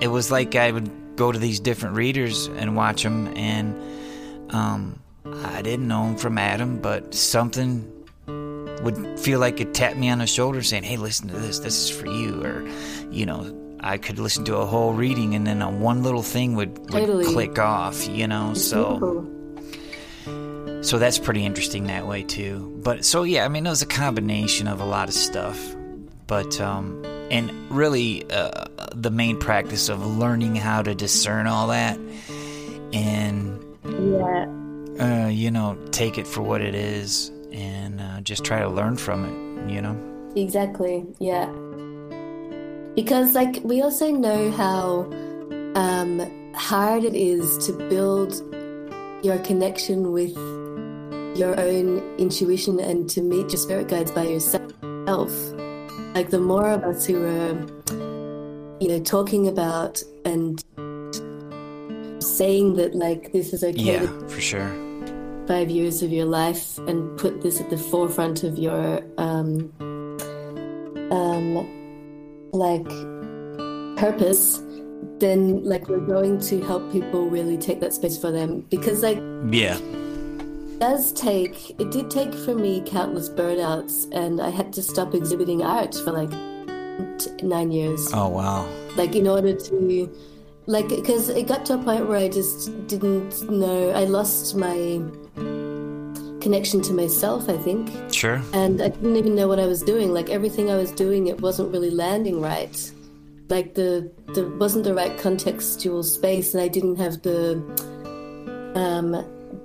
it 0.00 0.08
was 0.08 0.30
like 0.30 0.54
I 0.54 0.70
would 0.70 1.16
go 1.16 1.32
to 1.32 1.38
these 1.38 1.60
different 1.60 1.96
readers 1.96 2.46
and 2.46 2.76
watch 2.76 3.02
them, 3.02 3.32
and 3.36 3.74
um, 4.54 4.98
I 5.44 5.62
didn't 5.62 5.88
know 5.88 6.04
them 6.04 6.16
from 6.16 6.38
Adam, 6.38 6.80
but 6.80 7.14
something 7.14 7.92
would 8.82 9.18
feel 9.18 9.40
like 9.40 9.60
it 9.60 9.74
tapped 9.74 9.96
me 9.96 10.08
on 10.08 10.18
the 10.18 10.26
shoulder 10.26 10.62
saying, 10.62 10.84
Hey, 10.84 10.96
listen 10.96 11.28
to 11.28 11.34
this. 11.34 11.58
This 11.58 11.90
is 11.90 11.90
for 11.90 12.06
you. 12.06 12.42
Or, 12.42 12.68
you 13.10 13.26
know, 13.26 13.54
I 13.80 13.98
could 13.98 14.18
listen 14.18 14.44
to 14.46 14.56
a 14.56 14.66
whole 14.66 14.92
reading 14.92 15.34
and 15.34 15.46
then 15.46 15.62
a 15.62 15.70
one 15.70 16.02
little 16.02 16.22
thing 16.22 16.54
would, 16.54 16.78
would 16.78 16.90
Totally. 16.90 17.24
click 17.24 17.58
off, 17.58 18.08
you 18.08 18.26
know? 18.28 18.54
So, 18.54 19.26
Beautiful. 20.24 20.82
so 20.82 20.98
that's 20.98 21.18
pretty 21.18 21.44
interesting 21.44 21.86
that 21.88 22.06
way 22.06 22.22
too. 22.22 22.78
But 22.82 23.04
so, 23.04 23.24
yeah, 23.24 23.44
I 23.44 23.48
mean, 23.48 23.66
it 23.66 23.70
was 23.70 23.82
a 23.82 23.86
combination 23.86 24.68
of 24.68 24.80
a 24.80 24.84
lot 24.84 25.08
of 25.08 25.14
stuff. 25.14 25.74
But, 26.28 26.60
um, 26.60 27.02
and 27.30 27.50
really, 27.70 28.30
uh, 28.30 28.66
the 28.94 29.10
main 29.10 29.38
practice 29.38 29.88
of 29.88 30.06
learning 30.06 30.54
how 30.56 30.82
to 30.82 30.94
discern 30.94 31.46
all 31.46 31.68
that 31.68 31.98
and 32.92 33.64
Yeah. 33.84 34.46
uh, 35.00 35.28
you 35.28 35.50
know, 35.50 35.76
take 35.90 36.18
it 36.18 36.26
for 36.26 36.42
what 36.42 36.60
it 36.60 36.74
is 36.74 37.32
and 37.52 38.00
uh, 38.00 38.20
just 38.20 38.44
try 38.44 38.60
to 38.60 38.68
learn 38.68 38.96
from 38.96 39.24
it, 39.24 39.72
you 39.72 39.80
know? 39.80 39.96
Exactly, 40.36 41.04
yeah. 41.18 41.46
Because, 42.94 43.34
like, 43.34 43.60
we 43.64 43.80
also 43.80 44.10
know 44.10 44.50
how 44.50 45.10
um, 45.74 46.52
hard 46.54 47.04
it 47.04 47.14
is 47.14 47.66
to 47.66 47.72
build 47.88 48.34
your 49.24 49.38
connection 49.38 50.12
with 50.12 50.36
your 51.38 51.58
own 51.58 51.98
intuition 52.18 52.80
and 52.80 53.08
to 53.10 53.22
meet 53.22 53.50
your 53.50 53.58
spirit 53.58 53.88
guides 53.88 54.10
by 54.10 54.24
yourself. 54.24 55.32
Like, 56.14 56.30
the 56.30 56.40
more 56.40 56.68
of 56.70 56.82
us 56.84 57.06
who 57.06 57.22
are, 57.22 57.54
you 58.80 58.88
know, 58.88 59.00
talking 59.04 59.46
about 59.48 60.02
and 60.24 60.62
saying 62.22 62.74
that, 62.74 62.94
like, 62.94 63.32
this 63.32 63.52
is 63.52 63.62
okay 63.62 63.80
Yeah, 64.02 64.06
for 64.28 64.40
sure. 64.40 64.70
five 65.46 65.70
years 65.70 66.02
of 66.02 66.10
your 66.12 66.26
life 66.26 66.78
and 66.88 67.16
put 67.18 67.42
this 67.42 67.60
at 67.60 67.70
the 67.70 67.78
forefront 67.78 68.44
of 68.44 68.58
your 68.58 69.00
um, 69.18 69.72
um, 71.10 71.66
like 72.52 72.84
purpose, 73.96 74.60
then 75.18 75.62
like 75.64 75.88
we're 75.88 76.06
going 76.06 76.38
to 76.38 76.60
help 76.62 76.90
people 76.92 77.28
really 77.30 77.56
take 77.56 77.80
that 77.80 77.92
space 77.94 78.16
for 78.18 78.30
them 78.30 78.60
because 78.70 79.02
like 79.02 79.18
Yeah. 79.50 79.78
It 80.78 80.80
does 80.80 81.12
take 81.12 81.70
it 81.80 81.90
did 81.90 82.08
take 82.08 82.32
for 82.32 82.54
me 82.54 82.80
countless 82.86 83.28
burnouts 83.28 84.06
and 84.12 84.40
I 84.40 84.50
had 84.50 84.72
to 84.74 84.82
stop 84.82 85.12
exhibiting 85.12 85.60
art 85.62 85.92
for 86.04 86.12
like 86.12 86.30
t- 87.18 87.32
nine 87.44 87.72
years 87.72 88.08
Oh, 88.14 88.28
wow. 88.28 88.68
like 88.96 89.16
in 89.16 89.26
order 89.26 89.54
to 89.56 90.08
like 90.66 90.88
because 90.88 91.30
it 91.30 91.48
got 91.48 91.66
to 91.66 91.74
a 91.74 91.78
point 91.78 92.06
where 92.08 92.18
i 92.18 92.28
just 92.28 92.86
didn't 92.86 93.50
know 93.50 93.90
i 93.90 94.04
lost 94.04 94.54
my 94.54 95.00
connection 96.44 96.80
to 96.82 96.92
myself 96.92 97.48
i 97.48 97.56
think 97.56 97.90
Sure. 98.12 98.40
and 98.52 98.80
i 98.82 98.88
didn't 98.88 99.16
even 99.16 99.34
know 99.34 99.48
what 99.48 99.58
i 99.58 99.66
was 99.66 99.82
doing 99.82 100.12
like 100.12 100.28
everything 100.28 100.70
i 100.70 100.76
was 100.76 100.92
doing 100.92 101.26
it 101.28 101.40
wasn't 101.40 101.72
really 101.72 101.90
landing 101.90 102.40
right 102.40 102.92
like 103.48 103.74
the 103.74 104.12
the 104.34 104.46
wasn't 104.60 104.84
the 104.84 104.94
right 104.94 105.16
contextual 105.16 106.04
space 106.04 106.52
and 106.54 106.62
i 106.62 106.68
didn't 106.68 106.96
have 106.96 107.22
the 107.22 107.54
um 108.76 109.08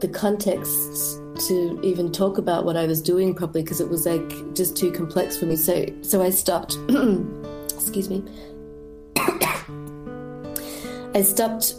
the 0.04 0.08
context 0.10 1.20
to 1.48 1.80
even 1.82 2.12
talk 2.12 2.38
about 2.38 2.66
what 2.66 2.78
i 2.78 2.86
was 2.86 3.02
doing 3.02 3.34
properly 3.34 3.64
because 3.64 3.82
it 3.82 3.90
was 3.90 4.06
like 4.06 4.54
just 4.54 4.78
too 4.78 4.92
complex 4.92 5.38
for 5.38 5.46
me 5.46 5.56
so 5.56 5.86
so 6.02 6.22
i 6.22 6.30
stopped 6.30 6.78
excuse 7.74 8.10
me 8.10 8.24
I 11.16 11.22
stopped 11.22 11.76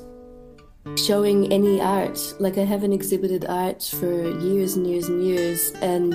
showing 0.96 1.52
any 1.52 1.80
art. 1.80 2.20
Like 2.38 2.56
I 2.56 2.64
haven't 2.64 2.92
exhibited 2.92 3.44
art 3.46 3.82
for 3.82 4.30
years 4.38 4.76
and 4.76 4.86
years 4.86 5.08
and 5.08 5.24
years, 5.24 5.72
and 5.82 6.14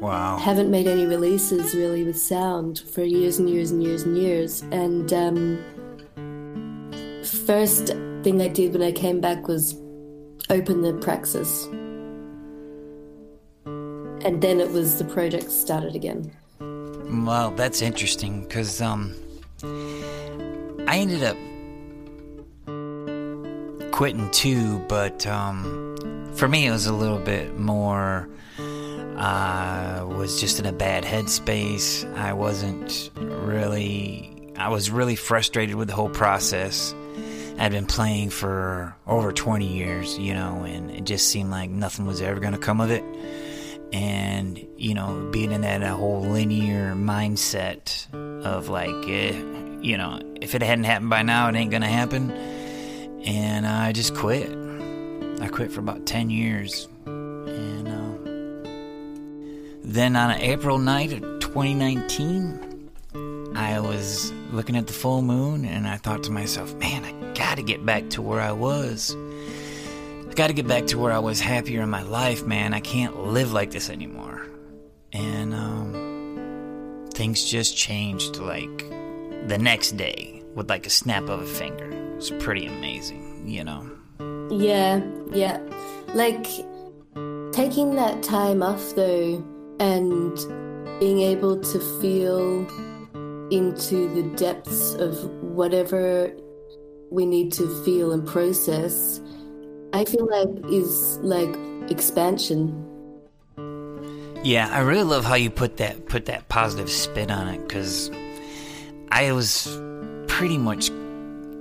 Wow. 0.00 0.38
haven't 0.38 0.70
made 0.70 0.88
any 0.88 1.06
releases 1.06 1.74
really 1.74 2.02
with 2.02 2.18
sound 2.18 2.80
for 2.92 3.02
years 3.02 3.38
and 3.38 3.48
years 3.48 3.70
and 3.70 3.82
years 3.82 4.02
and 4.02 4.16
years. 4.16 4.62
And 4.72 5.12
um, 5.12 5.58
first 7.46 7.88
thing 8.24 8.42
I 8.42 8.48
did 8.48 8.72
when 8.72 8.82
I 8.82 8.90
came 8.90 9.20
back 9.20 9.46
was 9.46 9.74
open 10.50 10.82
the 10.82 10.94
praxis, 10.94 11.66
and 14.24 14.40
then 14.42 14.60
it 14.60 14.70
was 14.70 14.98
the 14.98 15.04
project 15.04 15.50
started 15.50 15.94
again. 15.94 16.32
Well, 16.60 17.50
that's 17.52 17.82
interesting 17.82 18.42
because 18.42 18.80
um, 18.80 19.14
I 20.86 20.98
ended 20.98 21.22
up 21.22 21.36
quitting 23.92 24.30
too, 24.30 24.78
but 24.88 25.26
um, 25.26 26.32
for 26.34 26.48
me 26.48 26.66
it 26.66 26.70
was 26.70 26.86
a 26.86 26.92
little 26.92 27.18
bit 27.18 27.58
more. 27.58 28.28
I 29.16 30.02
was 30.04 30.40
just 30.40 30.60
in 30.60 30.66
a 30.66 30.72
bad 30.72 31.02
headspace. 31.02 32.10
I 32.16 32.32
wasn't 32.32 33.10
really. 33.16 34.52
I 34.56 34.68
was 34.68 34.90
really 34.90 35.16
frustrated 35.16 35.74
with 35.74 35.88
the 35.88 35.94
whole 35.94 36.08
process. 36.08 36.94
I'd 37.58 37.72
been 37.72 37.86
playing 37.86 38.30
for 38.30 38.94
over 39.06 39.32
20 39.32 39.66
years, 39.66 40.18
you 40.18 40.32
know, 40.32 40.62
and 40.62 40.90
it 40.90 41.04
just 41.04 41.28
seemed 41.28 41.50
like 41.50 41.70
nothing 41.70 42.06
was 42.06 42.22
ever 42.22 42.40
going 42.40 42.52
to 42.52 42.58
come 42.58 42.80
of 42.80 42.90
it. 42.90 43.02
And 43.92 44.68
you 44.78 44.94
know 44.94 45.28
being 45.32 45.52
in 45.52 45.60
that 45.62 45.82
whole 45.82 46.22
linear 46.22 46.94
mindset 46.94 48.06
of 48.44 48.68
like 48.68 48.88
eh, 49.08 49.32
you 49.82 49.96
know 49.96 50.20
if 50.40 50.54
it 50.54 50.62
hadn't 50.62 50.84
happened 50.84 51.10
by 51.10 51.22
now 51.22 51.48
it 51.48 51.56
ain't 51.56 51.70
gonna 51.70 51.88
happen. 51.88 52.30
And 53.24 53.66
i 53.66 53.92
just 53.92 54.14
quit. 54.14 54.48
I 55.40 55.48
quit 55.48 55.72
for 55.72 55.80
about 55.80 56.06
10 56.06 56.30
years. 56.30 56.88
And 57.06 57.88
uh, 57.88 58.70
then 59.82 60.16
on 60.16 60.30
april 60.32 60.78
night 60.78 61.12
of 61.12 61.20
2019 61.40 62.90
i 63.56 63.80
was 63.80 64.32
looking 64.52 64.76
at 64.76 64.86
the 64.86 64.92
full 64.92 65.22
moon 65.22 65.64
and 65.64 65.88
i 65.88 65.96
thought 65.96 66.22
to 66.22 66.30
myself 66.30 66.74
man 66.74 67.04
i 67.04 67.17
gotta 67.38 67.62
get 67.62 67.86
back 67.86 68.10
to 68.10 68.20
where 68.20 68.40
i 68.40 68.52
was 68.52 69.16
I 70.28 70.34
got 70.34 70.48
to 70.48 70.52
get 70.52 70.68
back 70.68 70.86
to 70.88 70.98
where 70.98 71.12
I 71.12 71.18
was 71.18 71.40
happier 71.40 71.80
in 71.82 71.88
my 71.88 72.02
life, 72.02 72.44
man. 72.44 72.74
I 72.74 72.80
can't 72.80 73.24
live 73.24 73.52
like 73.52 73.70
this 73.70 73.88
anymore. 73.88 74.46
And 75.12 75.54
um, 75.54 77.08
things 77.14 77.44
just 77.44 77.76
changed 77.76 78.36
like 78.36 78.88
the 79.48 79.56
next 79.58 79.92
day 79.92 80.42
with 80.54 80.68
like 80.68 80.86
a 80.86 80.90
snap 80.90 81.24
of 81.24 81.40
a 81.40 81.46
finger. 81.46 81.90
It 81.90 82.16
was 82.16 82.30
pretty 82.32 82.66
amazing, 82.66 83.48
you 83.48 83.64
know. 83.64 83.90
Yeah, 84.50 85.00
yeah. 85.32 85.60
Like 86.14 86.46
taking 87.52 87.94
that 87.96 88.22
time 88.22 88.62
off 88.62 88.94
though 88.94 89.42
and 89.80 90.36
being 91.00 91.20
able 91.20 91.58
to 91.58 92.00
feel 92.00 92.66
into 93.50 94.12
the 94.14 94.22
depths 94.36 94.94
of 94.94 95.24
whatever 95.42 96.32
we 97.10 97.26
need 97.26 97.52
to 97.52 97.66
feel 97.84 98.12
and 98.12 98.26
process, 98.26 99.20
I 99.92 100.04
feel 100.04 100.28
like 100.30 100.70
is 100.70 101.18
like 101.18 101.54
expansion. 101.90 102.84
Yeah, 104.44 104.68
I 104.70 104.80
really 104.80 105.04
love 105.04 105.24
how 105.24 105.34
you 105.34 105.50
put 105.50 105.78
that 105.78 106.06
put 106.06 106.26
that 106.26 106.48
positive 106.48 106.90
spin 106.90 107.30
on 107.30 107.48
it 107.48 107.68
cuz 107.68 108.10
I 109.10 109.32
was 109.32 109.66
pretty 110.26 110.58
much 110.58 110.90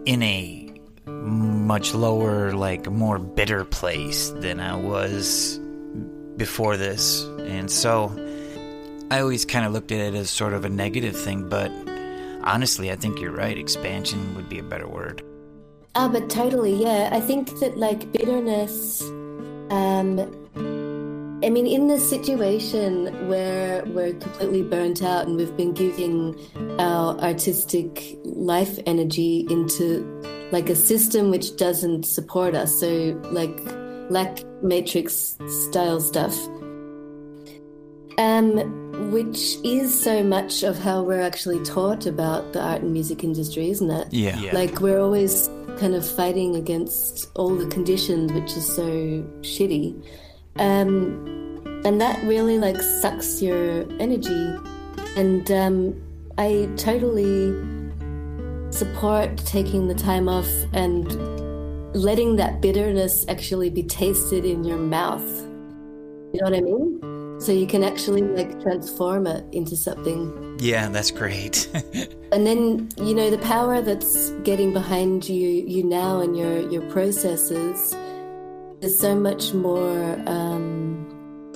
in 0.06 0.22
a 0.22 0.68
much 1.06 1.94
lower 1.94 2.54
like 2.54 2.90
more 2.90 3.20
bitter 3.20 3.66
place 3.66 4.30
than 4.30 4.60
I 4.60 4.76
was 4.76 5.60
before 6.38 6.78
this. 6.78 7.24
And 7.40 7.72
so 7.72 8.12
I 9.10 9.22
always 9.22 9.46
kind 9.46 9.66
of 9.66 9.74
looked 9.74 9.92
at 9.92 10.00
it 10.00 10.16
as 10.16 10.30
sort 10.30 10.54
of 10.54 10.66
a 10.66 10.70
negative 10.70 11.18
thing, 11.18 11.50
but 11.50 11.72
honestly, 12.44 12.92
I 12.92 12.96
think 12.96 13.20
you're 13.20 13.32
right. 13.32 13.58
Expansion 13.58 14.36
would 14.36 14.50
be 14.50 14.60
a 14.60 14.64
better 14.64 14.88
word. 14.88 15.24
Ah, 16.00 16.08
but 16.08 16.30
totally, 16.30 16.76
yeah. 16.76 17.10
I 17.12 17.20
think 17.20 17.60
that 17.60 17.76
like 17.76 18.12
bitterness, 18.12 19.02
um, 19.72 20.20
I 21.44 21.50
mean, 21.50 21.66
in 21.66 21.88
the 21.88 22.00
situation 22.00 23.28
where 23.28 23.84
we're 23.86 24.14
completely 24.14 24.62
burnt 24.62 25.02
out 25.02 25.26
and 25.26 25.36
we've 25.38 25.58
been 25.58 25.74
giving 25.74 26.36
our 26.80 27.18
artistic 27.18 28.20
life 28.26 28.78
energy 28.86 29.48
into 29.50 30.06
like 30.52 30.70
a 30.70 30.76
system 30.76 31.32
which 31.32 31.58
doesn't 31.58 32.06
support 32.06 32.54
us, 32.54 32.80
so 32.80 33.20
like 33.32 33.60
lack 34.12 34.44
matrix 34.62 35.36
style 35.48 36.00
stuff, 36.00 36.38
um, 38.20 39.12
which 39.12 39.58
is 39.64 40.00
so 40.00 40.22
much 40.24 40.62
of 40.62 40.78
how 40.78 41.02
we're 41.02 41.22
actually 41.22 41.64
taught 41.64 42.06
about 42.06 42.54
the 42.54 42.62
art 42.62 42.84
and 42.84 42.94
music 42.94 43.24
industry, 43.24 43.72
isn't 43.72 43.90
it? 43.90 44.14
Yeah. 44.14 44.52
Like 44.54 44.80
we're 44.80 45.00
always 45.00 45.50
kind 45.78 45.96
of 45.96 46.08
fighting 46.08 46.56
against 46.56 47.30
all 47.36 47.56
the 47.56 47.68
conditions, 47.68 48.32
which 48.34 48.52
is 48.58 48.66
so 48.76 48.84
shitty. 49.42 50.04
Um, 50.58 51.82
and 51.86 52.02
that 52.02 52.22
really 52.24 52.58
like 52.58 52.82
sucks 52.82 53.42
your 53.42 53.86
energy. 54.00 54.56
And 55.16 55.50
um, 55.52 56.02
I 56.38 56.70
totally 56.78 57.54
support 58.72 59.38
taking 59.38 59.88
the 59.88 59.96
time 59.96 60.28
off 60.28 60.50
and 60.74 61.06
letting 61.96 62.36
that 62.36 62.62
bitterness 62.62 63.26
actually 63.28 63.70
be 63.70 63.84
tasted 63.84 64.46
in 64.46 64.64
your 64.64 64.78
mouth. 64.78 65.26
You 66.34 66.42
know 66.42 66.50
what 66.50 66.54
I 66.54 66.62
mean? 66.62 67.27
So 67.40 67.52
you 67.52 67.68
can 67.68 67.84
actually 67.84 68.22
like 68.22 68.60
transform 68.62 69.28
it 69.28 69.46
into 69.54 69.76
something 69.76 70.58
Yeah, 70.60 70.90
that's 70.90 71.12
great. 71.12 71.70
and 72.32 72.46
then 72.48 72.90
you 72.98 73.14
know 73.14 73.30
the 73.30 73.38
power 73.40 73.82
that's 73.82 74.32
getting 74.44 74.74
behind 74.74 75.30
you 75.30 75.50
you 75.68 75.84
now 75.84 76.20
and 76.20 76.36
your 76.38 76.70
your 76.70 76.82
processes 76.92 77.96
is 78.82 79.00
so 79.00 79.16
much 79.16 79.54
more 79.54 80.20
um 80.28 81.06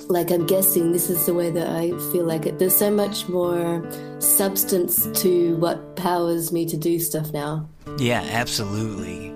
like 0.08 0.30
i'm 0.30 0.46
guessing 0.46 0.90
this 0.92 1.08
is 1.08 1.26
the 1.26 1.34
way 1.34 1.50
that 1.50 1.68
i 1.68 1.90
feel 2.10 2.24
like 2.24 2.46
it 2.46 2.58
there's 2.58 2.74
so 2.74 2.90
much 2.90 3.28
more 3.28 3.84
substance 4.20 5.06
to 5.20 5.56
what 5.56 5.94
powers 5.94 6.52
me 6.52 6.66
to 6.66 6.76
do 6.76 6.98
stuff 6.98 7.32
now 7.32 7.68
Yeah, 7.98 8.22
absolutely. 8.30 9.34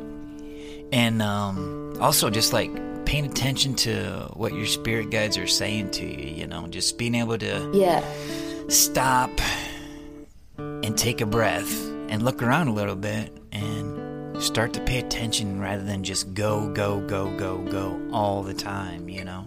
And 0.92 1.20
um, 1.20 1.94
also, 2.00 2.30
just 2.30 2.52
like 2.52 2.70
paying 3.06 3.24
attention 3.24 3.74
to 3.74 4.28
what 4.34 4.52
your 4.52 4.66
spirit 4.66 5.10
guides 5.10 5.38
are 5.38 5.46
saying 5.46 5.90
to 5.92 6.04
you. 6.04 6.34
You 6.34 6.46
know, 6.46 6.66
just 6.66 6.98
being 6.98 7.14
able 7.14 7.38
to 7.38 7.70
Yeah. 7.72 8.02
stop 8.68 9.30
and 10.58 10.96
take 10.98 11.20
a 11.20 11.26
breath 11.26 11.72
and 12.08 12.22
look 12.22 12.42
around 12.42 12.68
a 12.68 12.72
little 12.72 12.96
bit 12.96 13.32
and 13.52 14.42
start 14.42 14.72
to 14.74 14.80
pay 14.80 14.98
attention 14.98 15.60
rather 15.60 15.82
than 15.82 16.02
just 16.04 16.34
go, 16.34 16.68
go, 16.74 17.00
go, 17.00 17.30
go, 17.38 17.58
go 17.70 17.98
all 18.12 18.42
the 18.42 18.52
time, 18.52 19.08
you 19.08 19.24
know? 19.24 19.44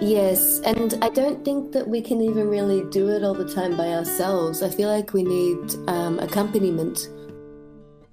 Yes, 0.00 0.60
and 0.64 0.98
I 1.00 1.08
don't 1.10 1.44
think 1.44 1.70
that 1.72 1.86
we 1.86 2.02
can 2.02 2.20
even 2.20 2.48
really 2.48 2.82
do 2.90 3.08
it 3.08 3.22
all 3.22 3.34
the 3.34 3.48
time 3.54 3.76
by 3.76 3.88
ourselves. 3.94 4.60
I 4.62 4.70
feel 4.70 4.88
like 4.88 5.12
we 5.12 5.22
need 5.22 5.76
um, 5.88 6.18
accompaniment, 6.18 7.08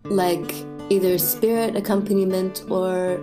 like 0.04 0.54
either 0.92 1.18
spirit 1.18 1.76
accompaniment 1.76 2.64
or 2.70 3.20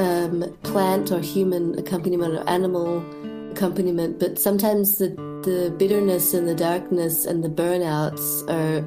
um, 0.00 0.56
plant 0.62 1.12
or 1.12 1.20
human 1.20 1.78
accompaniment 1.78 2.34
or 2.34 2.48
animal 2.48 3.04
accompaniment. 3.52 4.18
But 4.18 4.38
sometimes 4.38 4.98
the, 4.98 5.08
the 5.44 5.74
bitterness 5.76 6.32
and 6.34 6.48
the 6.48 6.54
darkness 6.54 7.26
and 7.26 7.44
the 7.44 7.48
burnouts 7.50 8.48
are 8.48 8.80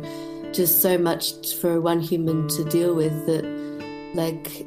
just 0.52 0.82
so 0.82 0.98
much 0.98 1.56
for 1.56 1.80
one 1.80 2.00
human 2.00 2.48
to 2.50 2.64
deal 2.66 2.96
with 2.96 3.26
that, 3.28 3.46
like, 4.16 4.66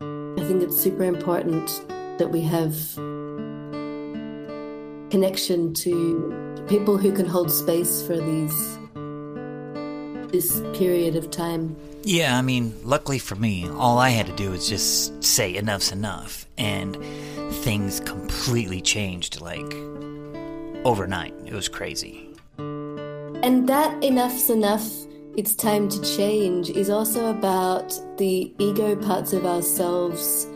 I 0.00 0.44
think 0.46 0.62
it's 0.62 0.80
super 0.80 1.04
important 1.04 1.68
that 2.18 2.30
we 2.30 2.40
have 2.42 2.74
connection 5.10 5.74
to 5.74 6.64
people 6.68 6.96
who 6.96 7.12
can 7.12 7.26
hold 7.26 7.50
space 7.50 8.06
for 8.06 8.16
these 8.16 8.78
this 10.32 10.62
period 10.78 11.14
of 11.14 11.30
time. 11.30 11.76
Yeah, 12.04 12.36
I 12.36 12.42
mean, 12.42 12.74
luckily 12.82 13.20
for 13.20 13.36
me, 13.36 13.68
all 13.68 13.98
I 13.98 14.08
had 14.08 14.26
to 14.26 14.32
do 14.32 14.50
was 14.50 14.68
just 14.68 15.22
say 15.22 15.54
enough's 15.54 15.92
enough, 15.92 16.46
and 16.58 16.96
things 17.62 18.00
completely 18.00 18.80
changed 18.80 19.40
like 19.40 19.72
overnight. 20.84 21.34
It 21.46 21.52
was 21.52 21.68
crazy. 21.68 22.28
And 22.58 23.68
that 23.68 24.02
enough's 24.02 24.50
enough, 24.50 24.84
it's 25.36 25.54
time 25.54 25.88
to 25.88 26.16
change 26.16 26.70
is 26.70 26.90
also 26.90 27.30
about 27.30 27.92
the 28.18 28.52
ego 28.58 28.96
parts 28.96 29.32
of 29.32 29.46
ourselves 29.46 30.48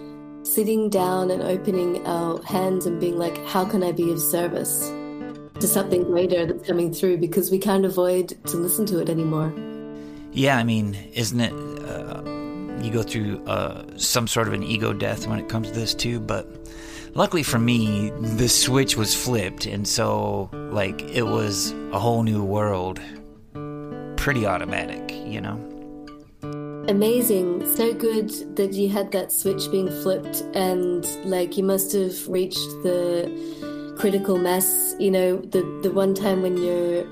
sitting 0.43 0.91
down 0.91 1.31
and 1.31 1.43
opening 1.43 2.05
our 2.07 2.43
hands 2.43 2.87
and 2.87 3.01
being 3.01 3.19
like, 3.19 3.37
how 3.47 3.65
can 3.65 3.83
I 3.83 3.93
be 3.93 4.11
of 4.11 4.21
service 4.21 4.89
to 5.61 5.67
something 5.67 6.05
greater 6.05 6.45
that's 6.47 6.67
coming 6.67 6.93
through? 6.93 7.19
Because 7.19 7.51
we 7.51 7.59
can't 7.59 7.85
avoid 7.85 8.37
to 8.47 8.57
listen 8.57 8.85
to 8.87 8.99
it 9.01 9.09
anymore. 9.09 9.53
Yeah, 10.37 10.59
I 10.59 10.65
mean, 10.65 10.99
isn't 11.15 11.41
it? 11.41 11.51
Uh, 11.51 12.21
you 12.83 12.93
go 12.93 13.03
through 13.03 13.43
uh, 13.47 13.87
some 13.97 14.29
sort 14.29 14.47
of 14.47 14.53
an 14.53 14.63
ego 14.63 14.93
death 14.93 15.27
when 15.27 15.39
it 15.39 15.49
comes 15.49 15.69
to 15.69 15.75
this 15.75 15.95
too, 15.95 16.21
but 16.21 16.47
luckily 17.15 17.43
for 17.43 17.59
me, 17.59 18.11
the 18.11 18.47
switch 18.47 18.99
was 18.99 19.15
flipped, 19.15 19.65
and 19.65 19.89
so 19.89 20.51
like 20.53 21.01
it 21.05 21.23
was 21.23 21.73
a 21.91 21.99
whole 21.99 22.23
new 22.23 22.45
world, 22.45 23.01
pretty 24.17 24.45
automatic, 24.47 25.11
you 25.27 25.41
know. 25.41 25.57
Amazing. 26.87 27.75
So 27.75 27.95
good 27.95 28.29
that 28.57 28.75
you 28.75 28.91
had 28.91 29.13
that 29.13 29.33
switch 29.33 29.71
being 29.71 29.89
flipped 30.03 30.43
and 30.55 31.07
like 31.25 31.57
you 31.57 31.65
must 31.65 31.93
have 31.93 32.29
reached 32.29 32.69
the 32.83 33.95
critical 33.99 34.37
mass, 34.37 34.95
you 34.99 35.11
know, 35.11 35.39
the 35.39 35.63
the 35.83 35.91
one 35.91 36.13
time 36.13 36.43
when 36.43 36.59
your 36.59 37.07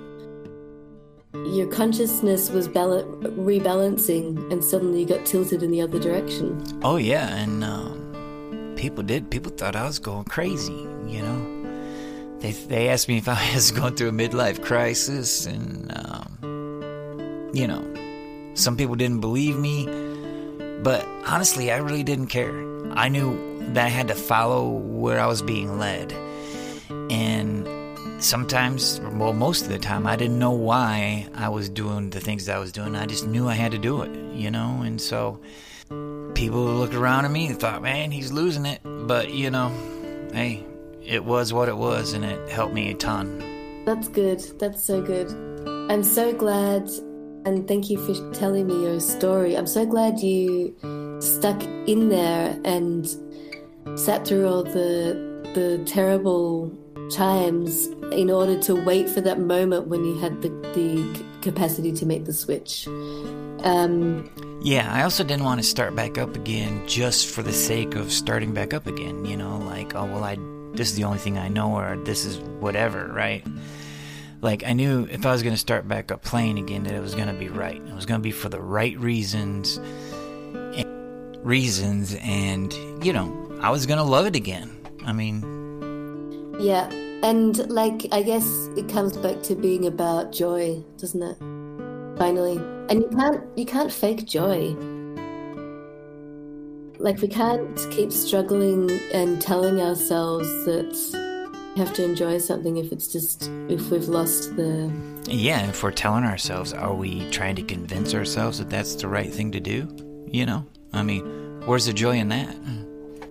your 1.35 1.67
consciousness 1.67 2.51
was 2.51 2.69
bal- 2.69 3.05
rebalancing 3.23 4.51
and 4.53 4.65
suddenly 4.65 5.01
you 5.01 5.07
got 5.07 5.27
tilted 5.27 5.63
in 5.63 5.71
the 5.71 5.81
other 5.81 5.99
direction. 5.99 6.63
Oh 6.83 6.97
yeah, 6.97 7.35
and 7.37 7.65
um, 7.65 8.75
people 8.77 9.03
did. 9.03 9.31
People 9.31 9.51
thought 9.51 9.77
I 9.77 9.85
was 9.85 9.99
going 9.99 10.25
crazy. 10.25 10.87
You 11.07 11.23
know, 11.23 12.39
they 12.39 12.53
they 12.53 12.89
asked 12.89 13.09
me 13.09 13.19
if 13.19 13.29
I 13.29 13.53
was 13.55 13.71
going 13.73 13.97
through 13.97 14.09
a 14.09 14.13
midlife 14.13 14.63
crisis, 14.65 15.47
and 15.47 15.91
um, 15.97 17.51
you 17.53 17.67
know, 17.67 17.83
some 18.55 18.77
people 18.77 18.95
didn't 18.95 19.21
believe 19.21 19.59
me. 19.59 19.87
But 20.83 21.05
honestly, 21.27 21.73
I 21.73 21.79
really 21.79 22.03
didn't 22.03 22.29
care. 22.29 22.53
I 22.93 23.09
knew 23.09 23.59
that 23.73 23.87
I 23.87 23.89
had 23.89 24.09
to 24.09 24.15
follow 24.15 24.69
where 24.71 25.19
I 25.19 25.27
was 25.27 25.43
being 25.43 25.79
led, 25.79 26.13
and 27.11 27.54
sometimes, 28.25 29.01
well, 29.01 29.33
most 29.33 29.63
of 29.63 29.69
the 29.69 29.79
time, 29.79 30.07
I 30.07 30.17
didn't 30.17 30.39
know 30.39 30.53
why 30.53 31.29
I 31.35 31.49
was 31.49 31.69
doing 31.69 32.11
the 32.11 32.21
things 32.21 32.49
I 32.49 32.59
was 32.59 32.73
doing. 32.73 32.97
I 32.97 33.07
just 33.07 33.27
knew 33.27 33.49
I 33.49 33.55
had 33.55 33.73
to 33.73 33.79
do 33.79 34.03
it, 34.03 34.35
you 34.35 34.51
know, 34.51 34.83
and 34.83 35.01
so 35.01 35.41
people 36.35 36.65
looked 36.65 36.95
around 36.95 37.25
at 37.25 37.31
me 37.31 37.47
and 37.49 37.61
thought, 37.61 37.83
man, 37.83 38.11
he's 38.11 38.33
losing 38.33 38.67
it. 38.67 38.81
But, 38.83 39.33
you 39.33 39.51
know, 39.51 39.69
hey, 40.33 40.65
it 41.03 41.25
was 41.25 41.53
what 41.53 41.69
it 41.69 41.77
was, 41.77 42.13
and 42.15 42.25
it 42.25 42.49
helped 42.49 42.75
me 42.75 42.91
a 42.91 42.95
ton. 42.95 43.85
That's 43.85 44.09
good. 44.09 44.41
That's 44.59 44.83
so 44.83 45.03
good. 45.03 45.31
I'm 45.91 46.03
so 46.03 46.33
glad 46.33 46.89
and 47.45 47.69
thank 47.69 47.91
you 47.91 47.99
for 47.99 48.33
telling 48.33 48.67
me 48.67 48.83
your 48.83 49.01
story. 49.01 49.57
I'm 49.57 49.67
so 49.67 49.85
glad 49.85 50.21
you 50.21 50.75
stuck 51.21 51.63
in 51.63 52.09
there 52.09 52.59
and 52.65 53.07
sat 53.97 54.27
through 54.27 54.49
all 54.49 54.63
the 54.63 55.35
the 55.55 55.83
terrible 55.85 56.73
times 57.11 57.87
in 58.13 58.31
order 58.31 58.59
to 58.61 58.75
wait 58.85 59.09
for 59.09 59.21
that 59.21 59.41
moment 59.41 59.89
when 59.89 60.05
you 60.05 60.19
had 60.19 60.43
the, 60.43 60.49
the 60.75 61.25
capacity 61.43 61.93
to 61.93 62.07
make 62.07 62.25
the 62.25 62.33
switch. 62.33 62.87
Um, 63.63 64.31
Yeah, 64.65 64.91
I 64.91 65.03
also 65.03 65.25
didn't 65.25 65.45
want 65.45 65.61
to 65.61 65.67
start 65.67 65.95
back 65.95 66.17
up 66.17 66.37
again 66.37 66.89
just 66.89 67.27
for 67.29 67.43
the 67.43 67.53
sake 67.53 67.95
of 67.97 68.11
starting 68.11 68.55
back 68.55 68.73
up 68.73 68.87
again. 68.87 69.27
You 69.27 69.37
know, 69.37 69.59
like, 69.59 69.95
oh, 69.95 70.07
well, 70.07 70.25
I 70.25 70.39
this 70.73 70.89
is 70.89 70.97
the 70.97 71.05
only 71.05 71.19
thing 71.19 71.39
I 71.39 71.49
know, 71.49 71.77
or 71.77 71.97
this 72.05 72.25
is 72.25 72.39
whatever, 72.39 73.07
right? 73.13 73.47
Like, 74.41 74.65
I 74.65 74.73
knew 74.73 75.07
if 75.11 75.25
I 75.25 75.33
was 75.33 75.43
going 75.43 75.55
to 75.55 75.61
start 75.61 75.87
back 75.87 76.11
up 76.11 76.23
playing 76.23 76.59
again, 76.59 76.85
that 76.85 76.95
it 76.95 77.01
was 77.01 77.15
going 77.15 77.29
to 77.29 77.35
be 77.35 77.49
right. 77.49 77.77
It 77.77 77.95
was 77.95 78.07
going 78.07 78.21
to 78.21 78.23
be 78.23 78.31
for 78.31 78.49
the 78.49 78.61
right 78.61 78.99
reasons, 78.99 79.77
and, 79.77 81.47
reasons, 81.47 82.17
and 82.21 82.73
you 83.05 83.13
know, 83.13 83.59
I 83.61 83.71
was 83.71 83.85
going 83.87 83.99
to 83.99 84.05
love 84.05 84.27
it 84.27 84.35
again. 84.35 84.75
I 85.05 85.13
mean, 85.13 85.43
yeah, 86.61 86.89
and 87.23 87.69
like 87.71 88.07
I 88.13 88.23
guess 88.23 88.47
it 88.77 88.89
comes 88.89 89.17
back 89.17 89.43
to 89.45 89.55
being 89.55 89.87
about 89.87 90.33
joy, 90.33 90.83
doesn't 90.99 91.23
it? 91.23 91.39
Finally, 92.19 92.57
and 92.89 93.03
you 93.03 93.09
can't 93.09 93.59
you 93.59 93.67
can't 93.67 93.93
fake 93.93 94.27
joy. 94.27 94.77
Like 96.99 97.21
we 97.21 97.29
can't 97.29 97.77
keep 97.91 98.13
struggling 98.13 98.91
and 99.13 99.41
telling 99.41 99.81
ourselves 99.81 100.49
that 100.65 100.95
we 101.75 101.81
have 101.81 101.93
to 101.95 102.05
enjoy 102.05 102.39
something 102.39 102.77
if 102.77 102.93
it's 102.93 103.09
just 103.09 103.51
if 103.69 103.91
we've 103.91 104.09
lost 104.09 104.55
the 104.57 104.93
yeah, 105.27 105.69
if 105.69 105.83
we're 105.83 105.91
telling 105.91 106.25
ourselves, 106.25 106.73
are 106.73 106.95
we 106.95 107.29
trying 107.31 107.57
to 107.57 107.63
convince 107.63 108.15
ourselves 108.15 108.59
that 108.59 108.69
that's 108.69 108.95
the 108.95 109.09
right 109.09 109.33
thing 109.33 109.53
to 109.53 109.61
do? 109.61 109.89
You 110.31 110.45
know, 110.47 110.67
I 110.93 111.03
mean, 111.03 111.25
where's 111.65 111.87
the 111.87 111.93
joy 111.93 112.17
in 112.19 112.29
that? 112.29 112.55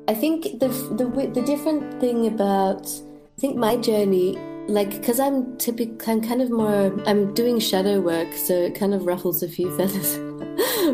I 0.08 0.16
think 0.16 0.60
the 0.60 0.68
the 0.68 1.32
the 1.34 1.42
different 1.42 2.00
thing 2.02 2.28
about 2.28 2.90
I 3.36 3.41
think 3.41 3.58
my 3.58 3.78
journey, 3.78 4.38
like, 4.67 4.91
because 4.91 5.19
I'm 5.19 5.58
typical, 5.58 5.98
I'm 6.08 6.22
kind 6.22 6.41
of 6.41 6.52
more, 6.52 6.93
I'm 7.08 7.34
doing 7.34 7.60
shadow 7.60 8.00
work, 8.00 8.32
so 8.34 8.54
it 8.54 8.76
kind 8.76 8.93
of 8.93 9.06
ruffles 9.06 9.41
a 9.41 9.50
few 9.50 9.76
feathers. 9.78 10.19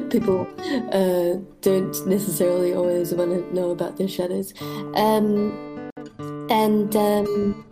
People 0.09 0.47
uh, 0.93 1.39
don't 1.61 2.07
necessarily 2.07 2.73
always 2.73 3.13
want 3.13 3.31
to 3.31 3.53
know 3.53 3.71
about 3.71 3.97
their 3.97 4.07
shadows, 4.07 4.53
um, 4.95 5.91
and 6.49 6.95
um, 6.95 7.65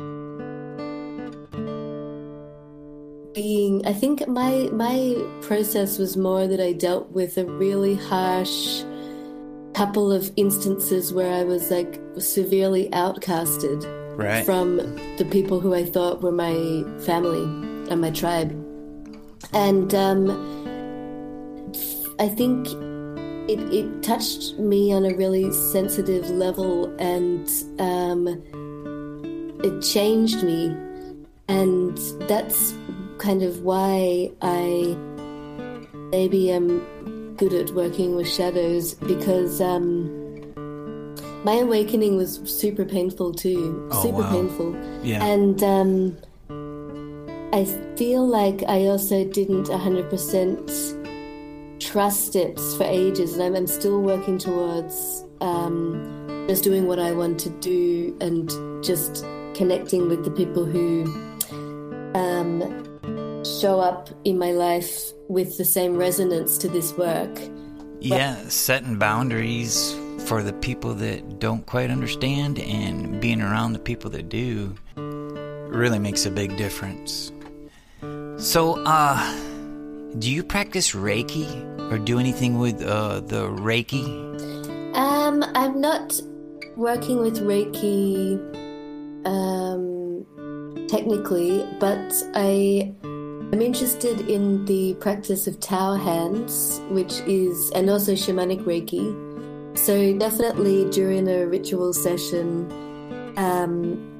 being, 3.33 3.85
I 3.87 3.93
think 3.93 4.27
my 4.27 4.69
my 4.73 5.15
process 5.41 5.97
was 5.97 6.17
more 6.17 6.45
that 6.45 6.59
I 6.59 6.73
dealt 6.73 7.09
with 7.11 7.37
a 7.37 7.45
really 7.45 7.95
harsh 7.95 8.83
couple 9.73 10.11
of 10.11 10.31
instances 10.35 11.13
where 11.13 11.33
I 11.33 11.43
was 11.43 11.71
like 11.71 12.01
severely 12.17 12.89
outcasted 12.89 14.06
Right. 14.17 14.43
from 14.43 14.77
the 15.17 15.27
people 15.29 15.59
who 15.59 15.75
I 15.75 15.85
thought 15.85 16.21
were 16.21 16.31
my 16.31 16.83
family 17.05 17.43
and 17.91 18.01
my 18.01 18.09
tribe. 18.09 18.51
And 19.53 19.93
um, 19.93 20.29
I 22.19 22.27
think 22.27 22.67
it, 23.47 23.59
it 23.71 24.03
touched 24.03 24.57
me 24.57 24.91
on 24.91 25.05
a 25.05 25.13
really 25.13 25.51
sensitive 25.53 26.29
level 26.31 26.93
and 26.99 27.47
um, 27.79 28.27
it 29.63 29.81
changed 29.81 30.43
me. 30.43 30.75
And 31.47 31.97
that's 32.27 32.73
kind 33.19 33.43
of 33.43 33.61
why 33.61 34.31
I 34.41 34.97
maybe 36.09 36.51
am 36.51 37.35
good 37.37 37.53
at 37.53 37.69
working 37.71 38.15
with 38.15 38.27
shadows 38.27 38.95
because 38.95 39.61
um, 39.61 40.26
my 41.43 41.55
awakening 41.55 42.17
was 42.17 42.39
super 42.45 42.85
painful 42.85 43.33
too. 43.33 43.89
Oh, 43.91 44.03
super 44.03 44.19
wow. 44.19 44.31
painful. 44.31 44.75
Yeah. 45.03 45.23
And 45.23 45.63
um, 45.63 46.17
I 47.53 47.65
feel 47.95 48.27
like 48.27 48.63
I 48.67 48.87
also 48.87 49.23
didn't 49.25 49.67
100% 49.67 51.79
trust 51.79 52.35
it 52.35 52.59
for 52.77 52.83
ages, 52.83 53.33
and 53.33 53.43
I'm, 53.43 53.55
I'm 53.55 53.67
still 53.67 54.01
working 54.01 54.37
towards 54.37 55.23
um, 55.41 56.45
just 56.47 56.63
doing 56.63 56.87
what 56.87 56.99
I 56.99 57.11
want 57.11 57.39
to 57.41 57.49
do 57.49 58.17
and 58.19 58.49
just 58.83 59.25
connecting 59.53 60.09
with 60.09 60.23
the 60.23 60.31
people 60.31 60.65
who 60.65 61.03
um, 62.13 63.43
show 63.43 63.79
up 63.79 64.09
in 64.23 64.37
my 64.37 64.51
life 64.51 65.11
with 65.29 65.57
the 65.57 65.65
same 65.65 65.95
resonance 65.95 66.57
to 66.59 66.67
this 66.67 66.95
work. 66.97 67.39
Yeah, 67.99 68.35
setting 68.49 68.97
boundaries 68.97 69.95
for 70.27 70.43
the 70.43 70.51
people 70.51 70.93
that 70.93 71.39
don't 71.39 71.65
quite 71.65 71.89
understand 71.89 72.59
and 72.59 73.21
being 73.21 73.41
around 73.41 73.71
the 73.71 73.79
people 73.79 74.11
that 74.11 74.27
do 74.27 74.75
really 74.95 75.99
makes 75.99 76.25
a 76.25 76.29
big 76.31 76.57
difference. 76.57 77.31
So, 78.35 78.83
uh, 78.85 79.17
do 80.19 80.29
you 80.29 80.43
practice 80.43 80.91
Reiki 80.91 81.47
or 81.89 81.97
do 81.97 82.19
anything 82.19 82.59
with 82.59 82.83
uh, 82.83 83.21
the 83.21 83.47
Reiki? 83.47 84.05
Um, 84.95 85.45
I'm 85.55 85.79
not 85.79 86.19
working 86.75 87.19
with 87.19 87.39
Reiki 87.39 88.37
um, 89.25 90.25
technically, 90.89 91.65
but 91.79 92.13
I 92.35 92.93
am 93.03 93.61
interested 93.61 94.27
in 94.29 94.65
the 94.65 94.95
practice 94.95 95.47
of 95.47 95.61
tower 95.61 95.97
hands, 95.97 96.81
which 96.89 97.21
is, 97.21 97.71
and 97.71 97.89
also 97.89 98.11
shamanic 98.11 98.65
Reiki. 98.65 99.26
So, 99.77 100.17
definitely 100.17 100.89
during 100.89 101.29
a 101.29 101.45
ritual 101.45 101.93
session, 101.93 102.69
um, 103.37 104.19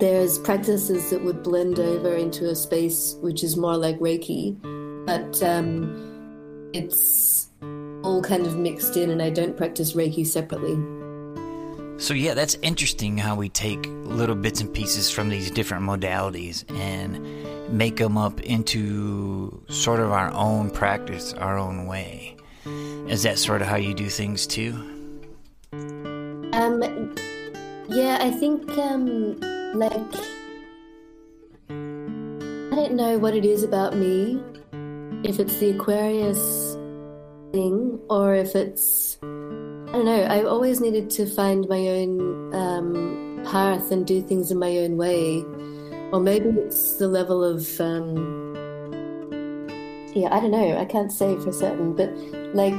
there's 0.00 0.38
practices 0.38 1.10
that 1.10 1.22
would 1.22 1.42
blend 1.42 1.78
over 1.78 2.16
into 2.16 2.48
a 2.48 2.56
space 2.56 3.14
which 3.20 3.44
is 3.44 3.56
more 3.56 3.76
like 3.76 3.98
Reiki, 3.98 4.56
but 5.06 5.40
um, 5.42 6.70
it's 6.72 7.48
all 8.02 8.22
kind 8.22 8.46
of 8.46 8.56
mixed 8.56 8.96
in, 8.96 9.10
and 9.10 9.22
I 9.22 9.30
don't 9.30 9.56
practice 9.56 9.92
Reiki 9.92 10.26
separately. 10.26 10.76
So, 11.98 12.14
yeah, 12.14 12.34
that's 12.34 12.56
interesting 12.62 13.18
how 13.18 13.36
we 13.36 13.48
take 13.50 13.86
little 14.02 14.34
bits 14.34 14.60
and 14.60 14.72
pieces 14.72 15.10
from 15.10 15.28
these 15.28 15.50
different 15.50 15.84
modalities 15.84 16.64
and 16.78 17.70
make 17.70 17.96
them 17.96 18.16
up 18.16 18.40
into 18.40 19.62
sort 19.68 20.00
of 20.00 20.10
our 20.10 20.32
own 20.32 20.70
practice, 20.70 21.32
our 21.34 21.58
own 21.58 21.86
way. 21.86 22.35
Is 23.08 23.22
that 23.22 23.38
sort 23.38 23.62
of 23.62 23.68
how 23.68 23.76
you 23.76 23.94
do 23.94 24.08
things 24.08 24.46
too? 24.46 24.72
Um, 26.52 27.14
yeah, 27.88 28.18
I 28.20 28.30
think 28.30 28.68
um, 28.78 29.38
like 29.74 29.92
I 31.70 32.74
don't 32.74 32.94
know 32.94 33.18
what 33.18 33.34
it 33.34 33.44
is 33.44 33.62
about 33.62 33.96
me, 33.96 34.42
if 35.22 35.38
it's 35.38 35.56
the 35.58 35.70
Aquarius 35.70 36.76
thing 37.52 38.00
or 38.10 38.34
if 38.34 38.54
it's 38.54 39.18
I 39.22 39.92
don't 39.92 40.04
know. 40.04 40.22
I 40.24 40.42
always 40.42 40.80
needed 40.80 41.08
to 41.10 41.26
find 41.26 41.66
my 41.68 41.88
own 41.88 42.54
um, 42.54 43.40
path 43.44 43.92
and 43.92 44.06
do 44.06 44.20
things 44.20 44.50
in 44.50 44.58
my 44.58 44.78
own 44.78 44.96
way, 44.96 45.42
or 46.12 46.20
maybe 46.20 46.48
it's 46.48 46.96
the 46.96 47.08
level 47.08 47.44
of 47.44 47.80
um, 47.80 48.45
yeah. 50.16 50.34
I 50.34 50.40
don't 50.40 50.50
know. 50.50 50.78
I 50.78 50.86
can't 50.86 51.12
say 51.12 51.36
for 51.36 51.52
certain, 51.52 51.94
but 51.94 52.10
like 52.54 52.72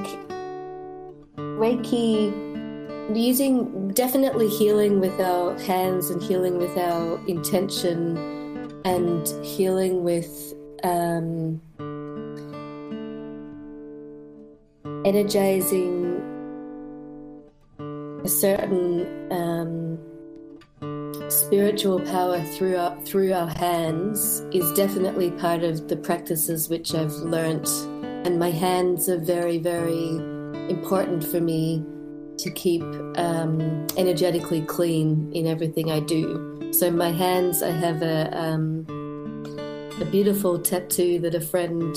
Reiki 1.36 2.34
using 3.15 3.93
definitely 3.93 4.50
healing 4.50 5.00
with 5.00 5.19
our 5.21 5.58
hands 5.60 6.10
and 6.10 6.21
healing 6.21 6.58
with 6.58 6.76
our 6.78 7.23
intention 7.28 8.17
and 8.86 9.28
healing 9.45 10.04
with 10.04 10.54
um, 10.84 11.62
energizing 15.06 16.19
a 18.26 18.30
certain 18.30 19.32
um, 19.32 20.00
spiritual 21.45 22.00
power 22.00 22.43
through 22.43 22.78
our, 22.78 23.00
through 23.02 23.34
our 23.34 23.47
hands 23.47 24.41
is 24.52 24.71
definitely 24.73 25.32
part 25.32 25.63
of 25.63 25.88
the 25.88 25.95
practices 25.95 26.69
which 26.69 26.93
I've 26.95 27.13
learnt 27.13 27.67
and 28.26 28.39
my 28.39 28.52
hands 28.52 29.08
are 29.08 29.19
very 29.19 29.58
very 29.58 30.17
important 30.69 31.23
for 31.23 31.39
me 31.39 31.86
to 32.38 32.52
keep 32.52 32.84
um, 33.17 33.88
energetically 33.97 34.62
clean 34.62 35.32
in 35.34 35.47
everything 35.47 35.91
I 35.91 36.00
do. 36.00 36.71
So 36.71 36.91
my 36.91 37.12
hands, 37.12 37.63
I 37.63 37.71
have 37.71 38.02
a 38.02 38.38
um, 38.38 38.86
a 40.00 40.06
beautiful 40.06 40.60
tattoo 40.60 41.19
that 41.19 41.34
a 41.34 41.41
friend 41.41 41.95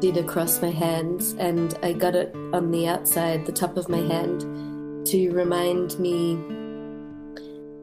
did 0.00 0.16
across 0.16 0.60
my 0.60 0.70
hands, 0.70 1.32
and 1.38 1.76
I 1.82 1.92
got 1.92 2.14
it 2.14 2.34
on 2.52 2.70
the 2.70 2.86
outside, 2.86 3.46
the 3.46 3.52
top 3.52 3.76
of 3.76 3.88
my 3.88 3.98
hand, 3.98 5.06
to 5.06 5.30
remind 5.30 5.98
me 5.98 6.38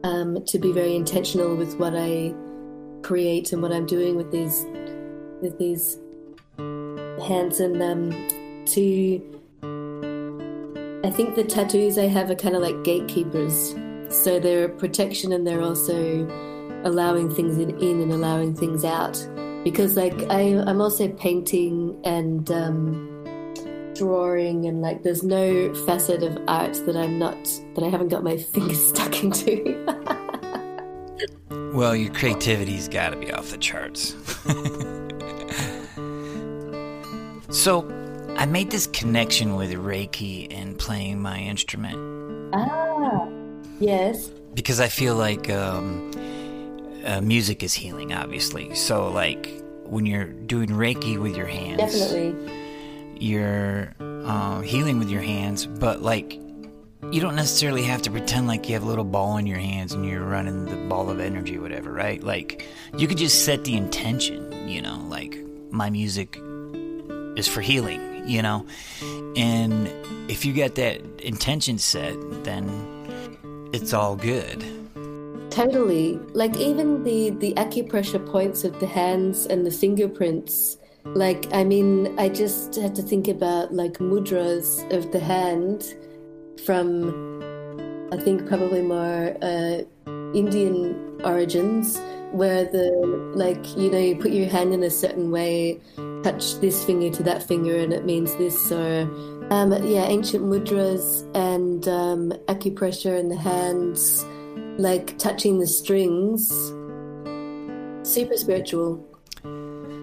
um, 0.04 0.44
to 0.46 0.58
be 0.58 0.72
very 0.72 0.94
intentional 0.94 1.56
with 1.56 1.76
what 1.76 1.94
I 1.96 2.34
create 3.02 3.52
and 3.52 3.62
what 3.62 3.72
I'm 3.72 3.86
doing 3.86 4.16
with 4.16 4.30
these 4.30 4.64
with 5.40 5.58
these 5.58 5.98
hands, 6.58 7.60
and 7.60 7.82
um, 7.82 8.10
to 8.66 9.36
I 11.06 11.10
think 11.10 11.36
the 11.36 11.44
tattoos 11.44 11.98
I 11.98 12.06
have 12.06 12.30
are 12.30 12.34
kind 12.34 12.56
of 12.56 12.62
like 12.62 12.82
gatekeepers. 12.82 13.74
So 14.08 14.40
they're 14.40 14.64
a 14.64 14.68
protection 14.68 15.32
and 15.32 15.46
they're 15.46 15.62
also 15.62 16.26
allowing 16.84 17.32
things 17.32 17.58
in, 17.58 17.78
in 17.78 18.00
and 18.00 18.12
allowing 18.12 18.54
things 18.54 18.84
out. 18.84 19.24
Because 19.62 19.96
like 19.96 20.14
I, 20.30 20.62
I'm 20.66 20.80
also 20.80 21.08
painting 21.08 22.00
and 22.04 22.50
um, 22.50 23.15
drawing 23.98 24.66
and 24.66 24.82
like 24.82 25.02
there's 25.02 25.22
no 25.22 25.74
facet 25.86 26.22
of 26.22 26.38
art 26.48 26.74
that 26.86 26.96
I'm 26.96 27.18
not 27.18 27.36
that 27.74 27.84
I 27.84 27.88
haven't 27.88 28.08
got 28.08 28.22
my 28.22 28.36
fingers 28.36 28.88
stuck 28.88 29.22
into. 29.22 29.84
well, 31.72 31.94
your 31.94 32.12
creativity's 32.12 32.88
got 32.88 33.10
to 33.10 33.16
be 33.16 33.32
off 33.32 33.50
the 33.50 33.58
charts. 33.58 34.14
so 37.56 37.88
I 38.36 38.44
made 38.44 38.70
this 38.70 38.86
connection 38.86 39.56
with 39.56 39.72
Reiki 39.72 40.46
and 40.50 40.78
playing 40.78 41.20
my 41.20 41.38
instrument. 41.38 42.54
Ah, 42.54 43.26
yes. 43.80 44.28
Because 44.54 44.78
I 44.78 44.88
feel 44.88 45.16
like 45.16 45.48
um, 45.50 46.10
uh, 47.04 47.20
music 47.22 47.62
is 47.62 47.72
healing, 47.72 48.12
obviously. 48.12 48.74
So, 48.74 49.08
like, 49.10 49.62
when 49.84 50.04
you're 50.04 50.26
doing 50.26 50.68
Reiki 50.68 51.18
with 51.18 51.36
your 51.36 51.46
hands, 51.46 51.78
definitely, 51.78 52.34
you're 53.22 53.94
uh, 54.00 54.60
healing 54.60 54.98
with 54.98 55.08
your 55.08 55.22
hands, 55.22 55.66
but 55.66 56.02
like, 56.02 56.40
you 57.12 57.20
don't 57.20 57.36
necessarily 57.36 57.82
have 57.82 58.02
to 58.02 58.10
pretend 58.10 58.48
like 58.48 58.68
you 58.68 58.74
have 58.74 58.82
a 58.82 58.86
little 58.86 59.04
ball 59.04 59.36
in 59.36 59.46
your 59.46 59.58
hands 59.58 59.92
and 59.92 60.04
you're 60.04 60.24
running 60.24 60.64
the 60.64 60.76
ball 60.88 61.08
of 61.08 61.20
energy, 61.20 61.58
whatever, 61.58 61.92
right? 61.92 62.22
Like, 62.22 62.66
you 62.96 63.06
could 63.06 63.18
just 63.18 63.44
set 63.44 63.64
the 63.64 63.76
intention, 63.76 64.68
you 64.68 64.82
know, 64.82 64.98
like, 65.08 65.38
my 65.70 65.90
music 65.90 66.40
is 67.36 67.46
for 67.46 67.60
healing 67.60 68.16
you 68.26 68.42
know? 68.42 68.66
And 69.36 69.88
if 70.28 70.44
you 70.44 70.52
get 70.52 70.74
that 70.74 71.00
intention 71.20 71.78
set, 71.78 72.14
then 72.44 73.70
it's 73.72 73.92
all 73.92 74.16
good. 74.16 74.64
Totally. 75.50 76.16
Like 76.34 76.56
even 76.56 77.04
the 77.04 77.30
the 77.30 77.54
acupressure 77.54 78.24
points 78.30 78.64
of 78.64 78.78
the 78.80 78.86
hands 78.86 79.46
and 79.46 79.64
the 79.64 79.70
fingerprints. 79.70 80.76
Like 81.14 81.46
I 81.52 81.64
mean, 81.64 82.18
I 82.18 82.28
just 82.28 82.74
had 82.74 82.94
to 82.96 83.02
think 83.02 83.28
about 83.28 83.72
like 83.72 83.94
mudras 83.94 84.90
of 84.92 85.12
the 85.12 85.20
hand 85.20 85.94
from 86.64 87.40
I 88.12 88.16
think 88.18 88.46
probably 88.46 88.82
more 88.82 89.36
uh, 89.42 89.82
Indian 90.34 91.20
origins 91.24 91.98
where 92.32 92.64
the 92.64 92.90
like 93.34 93.76
you 93.76 93.90
know 93.90 93.98
you 93.98 94.16
put 94.16 94.32
your 94.32 94.48
hand 94.48 94.74
in 94.74 94.82
a 94.82 94.90
certain 94.90 95.30
way 95.30 95.80
touch 96.22 96.60
this 96.60 96.84
finger 96.84 97.08
to 97.08 97.22
that 97.22 97.42
finger 97.42 97.76
and 97.76 97.92
it 97.92 98.04
means 98.04 98.34
this 98.36 98.72
or 98.72 99.02
um, 99.50 99.72
yeah 99.84 100.04
ancient 100.06 100.44
mudras 100.44 101.22
and 101.34 101.86
um, 101.88 102.32
acupressure 102.48 103.18
in 103.18 103.28
the 103.28 103.36
hands 103.36 104.24
like 104.78 105.18
touching 105.18 105.58
the 105.58 105.66
strings. 105.66 106.48
Super 108.02 108.36
spiritual 108.36 109.04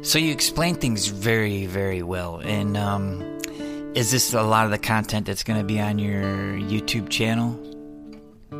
so 0.04 0.20
you 0.20 0.32
explain 0.32 0.76
things 0.76 1.08
very 1.08 1.66
very 1.66 2.04
well 2.04 2.38
and 2.40 2.78
um, 2.78 3.22
is 3.96 4.12
this 4.12 4.34
a 4.34 4.44
lot 4.44 4.66
of 4.66 4.72
the 4.72 4.78
content 4.78 5.26
that's 5.26 5.44
going 5.44 5.60
to 5.60 5.66
be 5.66 5.80
on 5.80 5.98
your 5.98 6.24
youtube 6.24 7.10
channel 7.10 7.60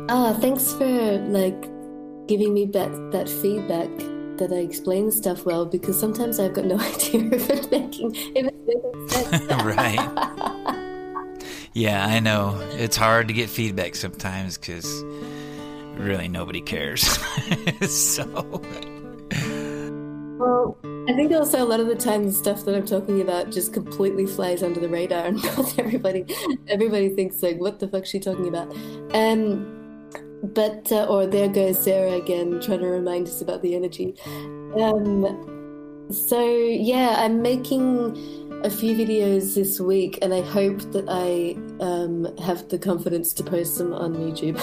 ah 0.08 0.32
thanks 0.40 0.72
for 0.72 1.18
like 1.28 1.70
giving 2.26 2.52
me 2.54 2.66
that 2.66 2.90
that 3.12 3.28
feedback 3.28 3.90
that 4.38 4.52
I 4.52 4.56
explain 4.56 5.10
stuff 5.12 5.44
well 5.44 5.64
because 5.64 5.98
sometimes 5.98 6.40
I've 6.40 6.54
got 6.54 6.64
no 6.64 6.78
idea 6.80 7.30
if 7.32 7.50
it's 7.50 7.70
making 7.70 8.14
if 8.34 8.46
it's 8.46 8.66
making 8.66 9.08
sense. 9.08 9.62
right. 9.62 10.74
Yeah, 11.72 12.06
I 12.06 12.20
know. 12.20 12.60
It's 12.72 12.96
hard 12.96 13.28
to 13.28 13.34
get 13.34 13.50
feedback 13.50 13.96
sometimes 13.96 14.56
because 14.56 15.02
really 15.96 16.28
nobody 16.28 16.60
cares. 16.60 17.02
so. 17.88 18.62
Well, 20.38 20.76
I 21.06 21.12
think 21.12 21.32
also 21.32 21.62
a 21.62 21.66
lot 21.66 21.80
of 21.80 21.86
the 21.86 21.94
time 21.94 22.24
the 22.24 22.32
stuff 22.32 22.64
that 22.64 22.74
I'm 22.74 22.86
talking 22.86 23.20
about 23.20 23.50
just 23.50 23.72
completely 23.72 24.26
flies 24.26 24.62
under 24.62 24.80
the 24.80 24.88
radar, 24.88 25.26
and 25.26 25.42
not 25.56 25.78
everybody 25.78 26.24
everybody 26.68 27.10
thinks 27.10 27.42
like, 27.42 27.58
"What 27.58 27.78
the 27.78 27.88
fuck's 27.88 28.08
she 28.08 28.20
talking 28.20 28.48
about?" 28.48 28.74
Um, 29.14 30.08
but 30.42 30.90
uh, 30.90 31.04
or 31.04 31.26
there 31.26 31.48
goes 31.48 31.82
Sarah 31.82 32.12
again, 32.12 32.60
trying 32.60 32.80
to 32.80 32.86
remind 32.86 33.28
us 33.28 33.42
about 33.42 33.62
the 33.62 33.74
energy. 33.74 34.14
Um, 34.80 36.08
so 36.10 36.42
yeah, 36.42 37.16
I'm 37.18 37.42
making 37.42 38.60
a 38.64 38.70
few 38.70 38.96
videos 38.96 39.54
this 39.54 39.80
week, 39.80 40.18
and 40.22 40.32
I 40.32 40.40
hope 40.40 40.78
that 40.92 41.04
I 41.08 41.54
um, 41.84 42.34
have 42.38 42.68
the 42.70 42.78
confidence 42.78 43.32
to 43.34 43.44
post 43.44 43.76
them 43.76 43.92
on 43.92 44.14
YouTube. 44.14 44.56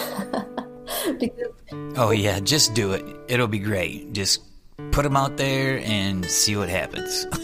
because 1.20 1.52
oh 1.98 2.12
yeah, 2.12 2.40
just 2.40 2.74
do 2.74 2.94
it. 2.94 3.06
It'll 3.28 3.48
be 3.48 3.60
great. 3.60 4.14
Just 4.14 4.42
put 4.92 5.04
them 5.04 5.16
out 5.16 5.38
there 5.38 5.80
and 5.84 6.26
see 6.26 6.56
what 6.56 6.70
happens. 6.70 7.26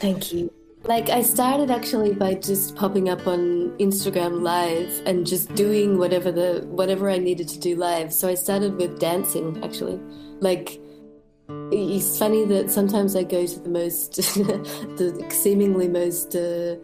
Thank 0.00 0.32
you. 0.32 0.52
Like 0.84 1.10
I 1.10 1.22
started 1.22 1.70
actually 1.70 2.12
by 2.12 2.34
just 2.34 2.74
popping 2.74 3.08
up 3.08 3.26
on 3.26 3.70
Instagram 3.78 4.42
live 4.42 4.90
and 5.06 5.24
just 5.24 5.54
doing 5.54 5.96
whatever 5.96 6.32
the 6.32 6.66
whatever 6.66 7.08
I 7.08 7.18
needed 7.18 7.46
to 7.48 7.60
do 7.60 7.76
live. 7.76 8.12
So 8.12 8.28
I 8.28 8.34
started 8.34 8.76
with 8.76 8.98
dancing 8.98 9.62
actually. 9.62 10.00
Like 10.40 10.80
it's 11.70 12.18
funny 12.18 12.44
that 12.46 12.70
sometimes 12.70 13.14
I 13.14 13.22
go 13.22 13.46
to 13.46 13.60
the 13.60 13.68
most 13.68 14.16
the 14.16 15.24
seemingly 15.30 15.88
most 15.88 16.34
uh, 16.34 16.76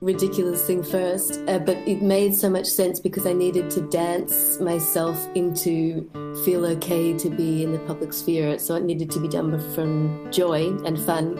ridiculous 0.00 0.66
thing 0.66 0.82
first, 0.82 1.40
uh, 1.46 1.58
but 1.58 1.76
it 1.86 2.02
made 2.02 2.34
so 2.34 2.48
much 2.48 2.66
sense 2.66 3.00
because 3.00 3.26
I 3.26 3.32
needed 3.32 3.70
to 3.72 3.82
dance 3.82 4.58
myself 4.58 5.28
into 5.34 6.10
feel 6.44 6.64
okay 6.66 7.12
to 7.18 7.30
be 7.30 7.62
in 7.62 7.72
the 7.72 7.78
public 7.80 8.12
sphere. 8.12 8.58
So 8.58 8.76
it 8.76 8.84
needed 8.84 9.10
to 9.12 9.20
be 9.20 9.28
done 9.28 9.58
from 9.74 10.30
joy 10.32 10.74
and 10.84 10.98
fun. 10.98 11.38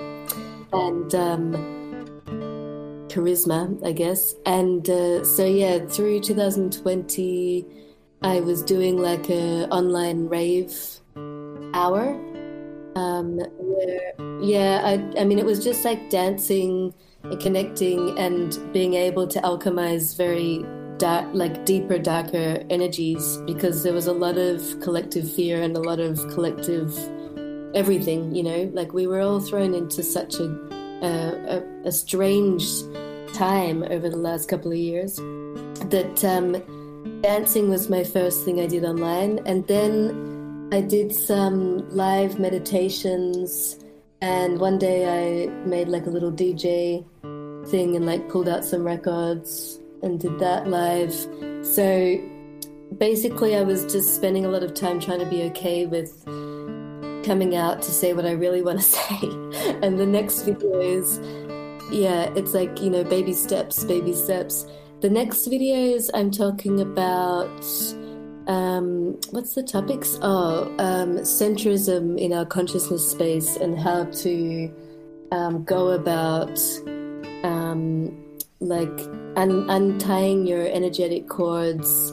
And 0.72 1.14
um, 1.14 1.52
charisma, 3.08 3.84
I 3.84 3.92
guess. 3.92 4.34
And 4.46 4.88
uh, 4.88 5.24
so 5.24 5.44
yeah, 5.44 5.78
through 5.86 6.20
2020, 6.20 7.66
I 8.22 8.40
was 8.40 8.62
doing 8.62 8.98
like 8.98 9.28
a 9.30 9.68
online 9.68 10.28
rave 10.28 10.74
hour. 11.74 12.18
Um, 12.96 13.38
where 13.58 14.12
yeah, 14.40 14.82
I, 14.84 15.20
I 15.20 15.24
mean, 15.24 15.38
it 15.38 15.44
was 15.44 15.62
just 15.62 15.84
like 15.84 16.10
dancing 16.10 16.94
and 17.22 17.40
connecting 17.40 18.18
and 18.18 18.58
being 18.72 18.94
able 18.94 19.26
to 19.28 19.40
alchemize 19.40 20.16
very 20.16 20.64
dark, 20.98 21.28
like 21.32 21.64
deeper, 21.64 21.98
darker 21.98 22.64
energies 22.70 23.38
because 23.46 23.82
there 23.82 23.92
was 23.92 24.06
a 24.06 24.12
lot 24.12 24.38
of 24.38 24.80
collective 24.80 25.30
fear 25.32 25.62
and 25.62 25.76
a 25.76 25.80
lot 25.80 26.00
of 26.00 26.18
collective 26.28 26.96
everything. 27.74 28.34
You 28.34 28.42
know, 28.42 28.70
like 28.72 28.92
we 28.92 29.06
were 29.06 29.20
all 29.20 29.40
thrown 29.40 29.74
into 29.74 30.02
such 30.02 30.34
a 30.34 30.80
a, 31.02 31.62
a, 31.84 31.92
strange 31.92 32.62
time 33.32 33.82
over 33.84 34.10
the 34.10 34.18
last 34.18 34.50
couple 34.50 34.70
of 34.70 34.76
years 34.76 35.16
that 35.16 36.22
um, 36.24 37.20
dancing 37.22 37.70
was 37.70 37.88
my 37.88 38.04
first 38.04 38.44
thing 38.44 38.60
I 38.60 38.66
did 38.66 38.84
online, 38.84 39.40
and 39.46 39.66
then 39.66 40.39
I 40.72 40.80
did 40.80 41.12
some 41.12 41.88
live 41.90 42.38
meditations. 42.38 43.78
And 44.20 44.60
one 44.60 44.78
day 44.78 45.06
I 45.06 45.48
made 45.66 45.88
like 45.88 46.06
a 46.06 46.10
little 46.10 46.30
DJ 46.30 47.04
thing 47.68 47.96
and 47.96 48.06
like 48.06 48.28
pulled 48.28 48.48
out 48.48 48.64
some 48.64 48.84
records 48.84 49.80
and 50.02 50.20
did 50.20 50.38
that 50.38 50.68
live. 50.68 51.12
So 51.64 52.20
basically, 52.96 53.56
I 53.56 53.62
was 53.62 53.90
just 53.92 54.14
spending 54.14 54.44
a 54.44 54.48
lot 54.48 54.62
of 54.62 54.74
time 54.74 55.00
trying 55.00 55.18
to 55.20 55.26
be 55.26 55.42
okay 55.44 55.86
with 55.86 56.24
coming 57.24 57.56
out 57.56 57.82
to 57.82 57.90
say 57.90 58.12
what 58.12 58.24
I 58.24 58.32
really 58.32 58.62
want 58.62 58.78
to 58.78 58.84
say. 58.98 59.18
and 59.82 59.98
the 59.98 60.06
next 60.06 60.46
videos, 60.46 61.18
yeah, 61.90 62.32
it's 62.36 62.54
like, 62.54 62.80
you 62.80 62.90
know, 62.90 63.02
baby 63.02 63.32
steps, 63.32 63.82
baby 63.84 64.14
steps. 64.14 64.66
The 65.00 65.10
next 65.10 65.48
videos, 65.48 66.10
I'm 66.14 66.30
talking 66.30 66.80
about 66.80 67.64
um, 68.50 69.16
what's 69.30 69.54
the 69.54 69.62
topics? 69.62 70.18
Oh, 70.22 70.64
um, 70.78 71.18
centrism 71.18 72.18
in 72.18 72.32
our 72.32 72.44
consciousness 72.44 73.08
space 73.08 73.56
and 73.56 73.78
how 73.78 74.04
to 74.04 74.74
um, 75.30 75.62
go 75.62 75.90
about 75.90 76.58
um, 77.44 78.12
like 78.58 78.88
un- 79.36 79.70
untying 79.70 80.48
your 80.48 80.66
energetic 80.66 81.28
cords 81.28 82.10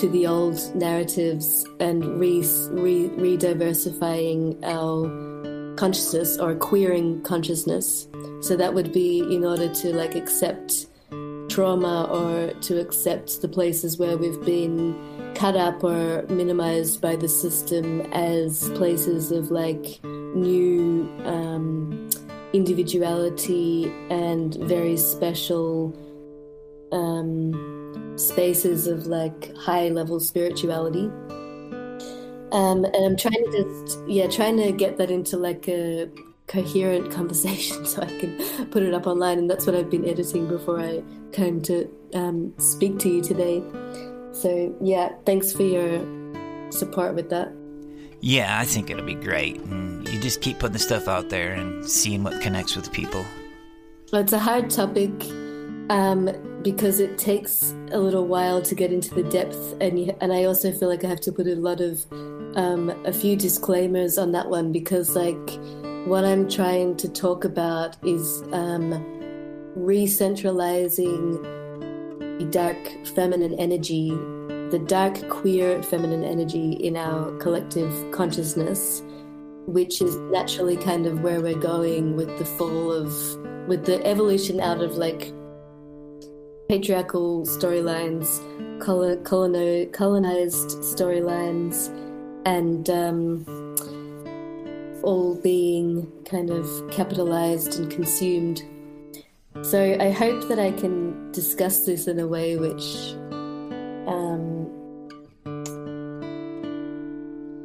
to 0.00 0.08
the 0.08 0.26
old 0.26 0.58
narratives 0.74 1.66
and 1.80 2.18
re, 2.18 2.42
re, 2.70 3.08
re-diversifying 3.08 4.64
our 4.64 5.04
consciousness 5.76 6.38
or 6.38 6.54
queering 6.54 7.20
consciousness. 7.24 8.08
So 8.40 8.56
that 8.56 8.72
would 8.72 8.90
be 8.90 9.20
in 9.20 9.44
order 9.44 9.68
to 9.68 9.94
like 9.94 10.14
accept 10.14 10.86
trauma 11.54 12.04
or 12.10 12.52
to 12.60 12.80
accept 12.80 13.40
the 13.40 13.48
places 13.48 13.96
where 13.96 14.16
we've 14.16 14.44
been 14.44 14.96
cut 15.36 15.56
up 15.56 15.84
or 15.84 16.26
minimized 16.28 17.00
by 17.00 17.14
the 17.14 17.28
system 17.28 18.00
as 18.12 18.68
places 18.70 19.30
of 19.30 19.52
like 19.52 20.02
new 20.34 21.08
um, 21.24 22.08
individuality 22.52 23.92
and 24.10 24.56
very 24.56 24.96
special 24.96 25.96
um, 26.90 28.12
spaces 28.16 28.88
of 28.88 29.06
like 29.06 29.54
high 29.56 29.88
level 29.88 30.18
spirituality. 30.18 31.06
Um, 32.50 32.84
and 32.84 33.04
I'm 33.04 33.16
trying 33.16 33.44
to 33.52 33.84
just, 33.84 34.00
yeah, 34.08 34.26
trying 34.26 34.56
to 34.56 34.72
get 34.72 34.98
that 34.98 35.10
into 35.10 35.36
like 35.36 35.68
a 35.68 36.08
coherent 36.54 37.10
conversation 37.10 37.84
so 37.92 38.02
I 38.02 38.18
can 38.18 38.66
put 38.70 38.82
it 38.82 38.94
up 38.94 39.06
online. 39.06 39.38
And 39.38 39.50
that's 39.50 39.66
what 39.66 39.74
I've 39.74 39.90
been 39.90 40.08
editing 40.08 40.46
before 40.46 40.80
I 40.80 41.02
came 41.32 41.60
to 41.62 41.90
um, 42.14 42.54
speak 42.58 42.98
to 43.00 43.08
you 43.08 43.20
today. 43.20 43.62
So, 44.32 44.74
yeah, 44.80 45.10
thanks 45.26 45.52
for 45.52 45.62
your 45.62 46.00
support 46.70 47.14
with 47.14 47.30
that. 47.30 47.52
Yeah, 48.20 48.58
I 48.58 48.64
think 48.64 48.88
it'll 48.88 49.04
be 49.04 49.14
great. 49.14 49.60
And 49.60 50.08
you 50.08 50.20
just 50.20 50.40
keep 50.40 50.58
putting 50.58 50.72
the 50.72 50.78
stuff 50.78 51.08
out 51.08 51.28
there 51.28 51.52
and 51.52 51.88
seeing 51.88 52.22
what 52.22 52.40
connects 52.40 52.74
with 52.74 52.90
people. 52.90 53.24
Well, 54.12 54.22
it's 54.22 54.32
a 54.32 54.38
hard 54.38 54.70
topic 54.70 55.10
um, 55.90 56.30
because 56.62 57.00
it 57.00 57.18
takes 57.18 57.74
a 57.90 57.98
little 57.98 58.26
while 58.26 58.62
to 58.62 58.74
get 58.74 58.92
into 58.92 59.14
the 59.14 59.24
depth, 59.24 59.76
and 59.80 59.98
you, 59.98 60.16
and 60.20 60.32
I 60.32 60.44
also 60.44 60.72
feel 60.72 60.88
like 60.88 61.04
I 61.04 61.08
have 61.08 61.20
to 61.22 61.32
put 61.32 61.46
a 61.46 61.56
lot 61.56 61.80
of 61.80 62.06
um, 62.56 62.90
a 63.04 63.12
few 63.12 63.36
disclaimers 63.36 64.16
on 64.16 64.32
that 64.32 64.48
one 64.48 64.72
because 64.72 65.14
like 65.16 65.58
what 66.06 66.24
I'm 66.24 66.48
trying 66.50 66.96
to 66.98 67.08
talk 67.08 67.44
about 67.44 67.96
is 68.04 68.42
um, 68.52 69.02
re-centralizing 69.74 71.40
the 72.38 72.46
dark 72.50 72.76
feminine 73.14 73.54
energy, 73.54 74.10
the 74.70 74.84
dark 74.86 75.26
queer 75.30 75.82
feminine 75.82 76.22
energy 76.22 76.72
in 76.72 76.96
our 76.96 77.32
collective 77.38 78.12
consciousness, 78.12 79.02
which 79.66 80.02
is 80.02 80.16
naturally 80.30 80.76
kind 80.76 81.06
of 81.06 81.22
where 81.22 81.40
we're 81.40 81.58
going 81.58 82.16
with 82.16 82.38
the 82.38 82.44
fall 82.44 82.92
of 82.92 83.08
with 83.66 83.86
the 83.86 84.04
evolution 84.06 84.60
out 84.60 84.82
of 84.82 84.98
like 84.98 85.32
patriarchal 86.68 87.46
storylines, 87.46 88.42
colonized 89.92 90.68
storylines, 90.80 91.88
and 92.44 92.90
um, 92.90 93.63
all 95.04 95.34
being 95.36 96.10
kind 96.24 96.50
of 96.50 96.66
capitalized 96.90 97.78
and 97.78 97.90
consumed. 97.90 98.62
So 99.62 99.96
I 100.00 100.10
hope 100.10 100.48
that 100.48 100.58
I 100.58 100.72
can 100.72 101.30
discuss 101.32 101.84
this 101.86 102.08
in 102.08 102.18
a 102.18 102.26
way 102.26 102.56
which 102.56 103.14
um, 104.08 104.70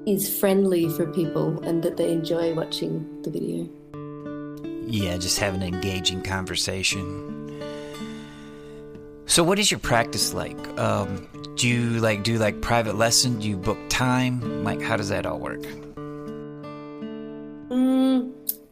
is 0.05 0.39
friendly 0.39 0.89
for 0.89 1.07
people 1.07 1.59
and 1.63 1.81
that 1.83 1.97
they 1.97 2.11
enjoy 2.11 2.53
watching 2.53 3.21
the 3.23 3.31
video. 3.31 3.69
Yeah, 4.85 5.17
just 5.17 5.39
have 5.39 5.53
an 5.53 5.63
engaging 5.63 6.21
conversation. 6.21 7.25
So, 9.27 9.43
what 9.43 9.59
is 9.59 9.69
your 9.69 9.79
practice 9.79 10.33
like? 10.33 10.57
Um, 10.79 11.27
do 11.55 11.67
you 11.67 11.99
like 11.99 12.23
do 12.23 12.39
like 12.39 12.61
private 12.61 12.95
lesson? 12.95 13.39
Do 13.39 13.47
you 13.47 13.55
book 13.57 13.77
time? 13.89 14.63
Like, 14.63 14.81
how 14.81 14.97
does 14.97 15.09
that 15.09 15.27
all 15.27 15.39
work? 15.39 15.63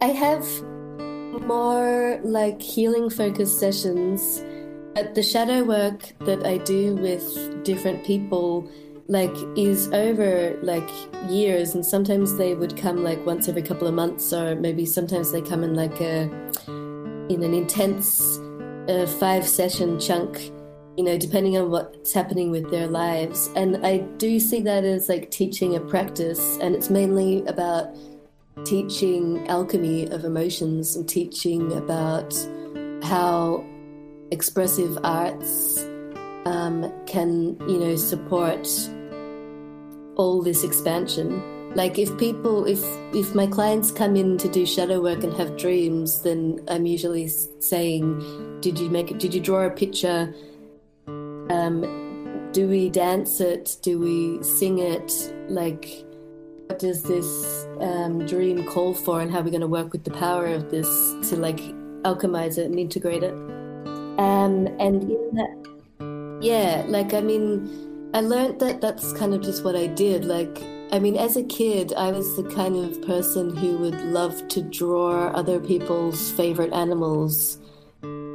I 0.08 0.12
have 0.12 0.48
more 1.46 2.22
like 2.24 2.62
healing 2.62 3.10
focused 3.10 3.60
sessions. 3.60 4.42
But 4.96 5.16
the 5.16 5.22
shadow 5.22 5.66
work 5.66 6.14
that 6.22 6.46
I 6.46 6.60
do 6.60 6.96
with 6.96 7.66
different 7.66 8.06
people 8.06 8.72
like 9.10 9.36
is 9.58 9.90
over 9.92 10.58
like 10.62 10.90
years 11.28 11.76
and 11.76 11.86
sometimes 11.86 12.38
they 12.38 12.56
would 12.56 12.78
come 12.78 13.04
like 13.04 13.26
once 13.26 13.50
every 13.50 13.62
couple 13.62 13.86
of 13.86 13.96
months 13.96 14.32
or 14.32 14.56
maybe 14.56 14.86
sometimes 14.86 15.34
they 15.34 15.42
come 15.42 15.62
in 15.62 15.76
like 15.76 16.00
a 16.00 16.22
in 17.28 17.44
an 17.44 17.54
intense 17.54 18.40
a 18.88 19.06
five 19.06 19.46
session 19.46 20.00
chunk, 20.00 20.40
you 20.96 21.04
know, 21.04 21.18
depending 21.18 21.58
on 21.58 21.70
what's 21.70 22.14
happening 22.14 22.50
with 22.50 22.72
their 22.72 22.88
lives. 22.88 23.50
And 23.58 23.86
I 23.86 23.98
do 23.98 24.40
see 24.40 24.62
that 24.62 24.86
as 24.86 25.10
like 25.10 25.32
teaching 25.32 25.76
a 25.76 25.82
practice, 25.82 26.58
and 26.62 26.74
it's 26.74 26.90
mainly 26.90 27.46
about 27.46 27.94
teaching 28.66 29.48
alchemy 29.48 30.10
of 30.10 30.26
emotions 30.26 30.96
and 30.96 31.08
teaching 31.08 31.72
about 31.74 32.34
how 33.04 33.66
expressive 34.32 34.98
arts 35.04 35.84
um, 36.46 36.92
can 37.06 37.58
you 37.68 37.80
know 37.80 37.96
support 37.96 38.68
all 40.16 40.42
this 40.42 40.64
expansion. 40.64 41.42
Like 41.76 42.00
if 42.00 42.18
people, 42.18 42.66
if 42.66 42.84
if 43.14 43.36
my 43.36 43.46
clients 43.46 43.92
come 43.92 44.16
in 44.16 44.38
to 44.40 44.48
do 44.48 44.66
shadow 44.66 45.02
work 45.02 45.24
and 45.24 45.34
have 45.34 45.58
dreams, 45.58 46.22
then 46.24 46.60
I'm 46.68 46.86
usually 46.86 47.28
saying, 47.28 48.60
"Did 48.62 48.80
you 48.80 48.90
make 48.90 49.12
it? 49.12 49.20
Did 49.20 49.34
you 49.34 49.42
draw 49.42 49.66
a 49.66 49.70
picture? 49.70 50.34
Um, 51.50 52.50
do 52.52 52.68
we 52.68 52.90
dance 52.90 53.40
it? 53.40 53.78
Do 53.84 54.00
we 54.00 54.42
sing 54.44 54.80
it? 54.80 55.12
Like, 55.50 56.04
what 56.68 56.80
does 56.80 57.04
this 57.04 57.66
um, 57.80 58.26
dream 58.26 58.66
call 58.66 58.94
for, 58.94 59.22
and 59.22 59.32
how 59.32 59.40
are 59.40 59.44
we 59.44 59.52
going 59.52 59.62
to 59.62 59.68
work 59.68 59.92
with 59.92 60.04
the 60.04 60.12
power 60.12 60.48
of 60.48 60.70
this 60.70 60.88
to 61.30 61.38
like 61.38 61.60
alchemize 62.04 62.58
it 62.58 62.66
and 62.66 62.78
integrate 62.78 63.24
it?" 63.24 63.34
Um, 64.20 64.68
and 64.80 65.04
in 65.04 65.36
that, 65.36 66.40
yeah, 66.42 66.84
like 66.88 67.14
I 67.14 67.22
mean, 67.22 68.12
I 68.14 68.22
learned 68.22 68.60
that 68.60 68.82
that's 68.82 69.14
kind 69.14 69.34
of 69.34 69.42
just 69.42 69.64
what 69.64 69.76
I 69.76 69.88
did. 69.88 70.26
Like, 70.26 70.62
I 70.92 71.00
mean, 71.00 71.16
as 71.16 71.38
a 71.38 71.44
kid, 71.44 71.94
I 71.94 72.12
was 72.12 72.36
the 72.36 72.44
kind 72.44 72.76
of 72.76 73.02
person 73.04 73.56
who 73.56 73.78
would 73.78 74.02
love 74.02 74.48
to 74.50 74.62
draw 74.62 75.28
other 75.28 75.60
people's 75.60 76.32
favorite 76.32 76.74
animals 76.74 77.60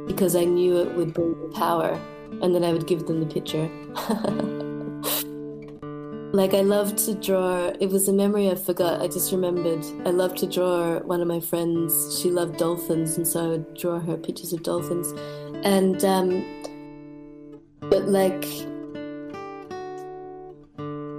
because 0.07 0.35
I 0.35 0.43
knew 0.43 0.77
it 0.77 0.95
would 0.95 1.13
bring 1.13 1.31
the 1.39 1.53
power, 1.55 1.99
and 2.41 2.55
then 2.55 2.63
I 2.63 2.73
would 2.73 2.87
give 2.87 3.05
them 3.05 3.19
the 3.19 3.27
picture. 3.27 3.69
like, 6.33 6.55
I 6.55 6.61
loved 6.61 6.97
to 7.05 7.13
draw, 7.13 7.67
it 7.79 7.91
was 7.91 8.07
a 8.07 8.13
memory 8.13 8.49
I 8.49 8.55
forgot, 8.55 9.01
I 9.01 9.07
just 9.07 9.31
remembered. 9.31 9.85
I 10.03 10.09
loved 10.09 10.37
to 10.39 10.47
draw 10.47 10.99
one 11.01 11.21
of 11.21 11.27
my 11.27 11.39
friends, 11.39 12.19
she 12.19 12.31
loved 12.31 12.57
dolphins, 12.57 13.17
and 13.17 13.27
so 13.27 13.45
I 13.45 13.47
would 13.49 13.77
draw 13.77 13.99
her 13.99 14.17
pictures 14.17 14.51
of 14.51 14.63
dolphins. 14.63 15.13
And, 15.63 16.03
um, 16.03 16.43
but 17.81 18.07
like, 18.07 18.41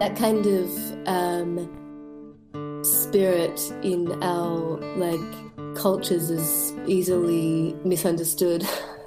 that 0.01 0.17
kind 0.17 0.45
of 0.47 0.69
um, 1.07 2.83
spirit 2.85 3.61
in 3.83 4.21
our 4.21 4.81
like 4.97 5.77
cultures 5.77 6.29
is 6.29 6.73
easily 6.89 7.77
misunderstood. 7.85 8.67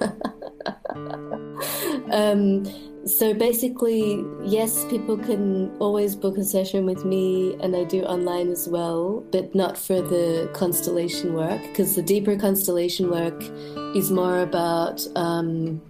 um, 2.10 2.64
so 3.04 3.32
basically, 3.32 4.24
yes, 4.44 4.84
people 4.86 5.16
can 5.16 5.70
always 5.78 6.14
book 6.14 6.36
a 6.36 6.44
session 6.44 6.84
with 6.84 7.04
me, 7.04 7.56
and 7.60 7.74
I 7.74 7.84
do 7.84 8.02
online 8.02 8.50
as 8.50 8.68
well, 8.68 9.24
but 9.30 9.54
not 9.54 9.78
for 9.78 10.02
the 10.02 10.50
constellation 10.52 11.34
work, 11.34 11.60
because 11.62 11.94
the 11.94 12.02
deeper 12.02 12.36
constellation 12.36 13.10
work 13.10 13.42
is 13.96 14.10
more 14.10 14.40
about 14.40 15.06
um, 15.16 15.80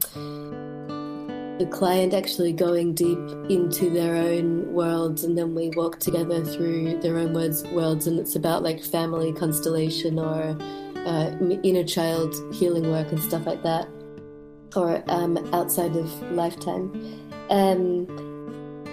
the 1.59 1.69
client 1.71 2.15
actually 2.15 2.53
going 2.53 2.95
deep 2.95 3.19
into 3.49 3.91
their 3.91 4.15
own 4.15 4.73
worlds, 4.73 5.25
and 5.25 5.37
then 5.37 5.55
we 5.55 5.71
walk 5.71 5.99
together 5.99 6.45
through 6.45 7.01
their 7.01 7.19
own 7.19 7.33
words, 7.33 7.65
worlds, 7.69 8.07
and 8.07 8.21
it's 8.21 8.37
about 8.37 8.63
like 8.63 8.83
family 8.83 9.33
constellation 9.33 10.19
or 10.19 10.57
uh, 11.07 11.37
inner 11.63 11.85
child 11.85 12.35
healing 12.55 12.91
work 12.91 13.11
and 13.11 13.23
stuff 13.23 13.47
like 13.47 13.63
that 13.63 13.89
or 14.77 15.03
um, 15.09 15.37
outside 15.53 15.97
of 15.97 16.11
lifetime. 16.33 16.93
Um, 17.51 18.07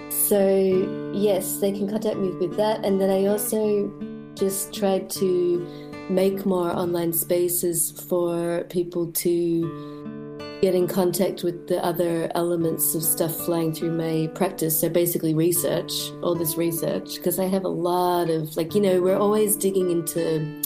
so 0.09 1.11
yes, 1.13 1.57
they 1.57 1.71
can 1.71 1.89
contact 1.89 2.17
me 2.17 2.29
with 2.29 2.55
that, 2.57 2.85
and 2.85 2.99
then 2.99 3.09
I 3.09 3.25
also 3.25 3.91
just 4.35 4.73
tried 4.73 5.09
to 5.11 5.65
make 6.09 6.45
more 6.45 6.71
online 6.75 7.13
spaces 7.13 7.91
for 8.07 8.63
people 8.69 9.11
to 9.11 10.59
get 10.61 10.73
in 10.73 10.87
contact 10.87 11.43
with 11.43 11.67
the 11.67 11.83
other 11.83 12.31
elements 12.33 12.95
of 12.95 13.03
stuff 13.03 13.35
flying 13.45 13.73
through 13.73 13.91
my 13.91 14.27
practice. 14.33 14.79
So 14.79 14.89
basically, 14.89 15.33
research, 15.33 16.11
all 16.23 16.35
this 16.35 16.57
research, 16.57 17.15
because 17.15 17.39
I 17.39 17.45
have 17.45 17.65
a 17.65 17.69
lot 17.69 18.29
of 18.29 18.55
like 18.57 18.73
you 18.73 18.81
know 18.81 19.01
we're 19.01 19.17
always 19.17 19.55
digging 19.55 19.91
into 19.91 20.61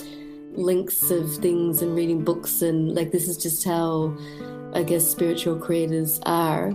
links 0.54 1.10
of 1.12 1.34
things 1.36 1.82
and 1.82 1.96
reading 1.96 2.24
books 2.24 2.62
and 2.62 2.94
like 2.94 3.12
this 3.12 3.28
is 3.28 3.38
just 3.38 3.64
how 3.64 4.16
I 4.74 4.84
guess 4.84 5.08
spiritual 5.08 5.58
creators 5.58 6.20
are. 6.26 6.74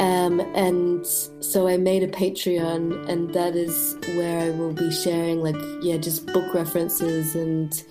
Um, 0.00 0.40
and 0.54 1.06
so 1.06 1.68
I 1.68 1.76
made 1.76 2.02
a 2.02 2.08
Patreon, 2.08 3.08
and 3.08 3.32
that 3.34 3.54
is 3.54 3.96
where 4.16 4.40
I 4.40 4.50
will 4.50 4.72
be 4.72 4.90
sharing, 4.90 5.40
like, 5.40 5.56
yeah, 5.80 5.96
just 5.96 6.26
book 6.26 6.52
references 6.54 7.34
and 7.36 7.84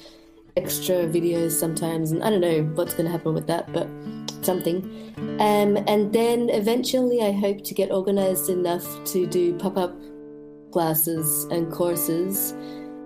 extra 0.57 1.07
videos 1.07 1.51
sometimes. 1.51 2.11
And 2.11 2.23
I 2.23 2.29
don't 2.29 2.41
know 2.41 2.63
what's 2.75 2.93
going 2.93 3.05
to 3.05 3.11
happen 3.11 3.33
with 3.33 3.47
that, 3.47 3.71
but 3.71 3.87
something. 4.41 4.83
Um, 5.39 5.77
and 5.87 6.11
then 6.11 6.49
eventually, 6.49 7.21
I 7.21 7.31
hope 7.31 7.63
to 7.63 7.73
get 7.73 7.91
organized 7.91 8.49
enough 8.49 8.85
to 9.05 9.25
do 9.27 9.57
pop 9.57 9.77
up 9.77 9.95
classes 10.71 11.45
and 11.45 11.71
courses. 11.71 12.53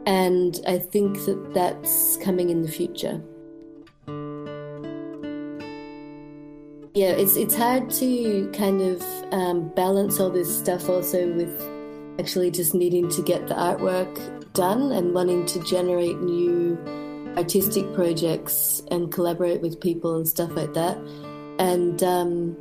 And 0.08 0.60
I 0.68 0.80
think 0.80 1.18
that 1.26 1.52
that's 1.54 2.18
coming 2.18 2.50
in 2.50 2.62
the 2.62 2.72
future. 2.72 3.22
Yeah, 6.96 7.12
it's 7.12 7.36
it's 7.36 7.54
hard 7.54 7.90
to 7.92 8.50
kind 8.54 8.82
of 8.82 9.04
um, 9.34 9.68
balance 9.76 10.18
all 10.20 10.30
this 10.30 10.58
stuff 10.58 10.88
also 10.88 11.30
with 11.34 11.62
actually 12.20 12.50
just 12.50 12.74
needing 12.74 13.10
to 13.10 13.22
get 13.22 13.50
the 13.50 13.54
artwork 13.54 14.54
done 14.54 14.94
and 14.94 15.14
wanting 15.14 15.46
to 15.46 15.60
generate 15.64 16.18
new 16.22 16.78
artistic 17.36 17.94
projects 17.94 18.82
and 18.92 19.12
collaborate 19.12 19.62
with 19.62 19.82
people 19.82 20.16
and 20.16 20.26
stuff 20.26 20.52
like 20.52 20.74
that. 20.74 20.98
And 21.60 22.02
um, 22.02 22.56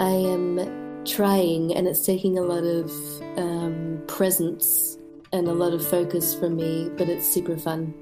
I 0.00 0.08
am 0.08 1.04
trying, 1.04 1.74
and 1.74 1.86
it's 1.86 2.06
taking 2.06 2.38
a 2.38 2.42
lot 2.42 2.64
of 2.64 2.90
um, 3.36 4.02
presence 4.06 4.96
and 5.30 5.46
a 5.46 5.52
lot 5.52 5.74
of 5.74 5.86
focus 5.86 6.34
from 6.34 6.56
me, 6.56 6.90
but 6.96 7.10
it's 7.10 7.28
super 7.28 7.58
fun. 7.58 7.92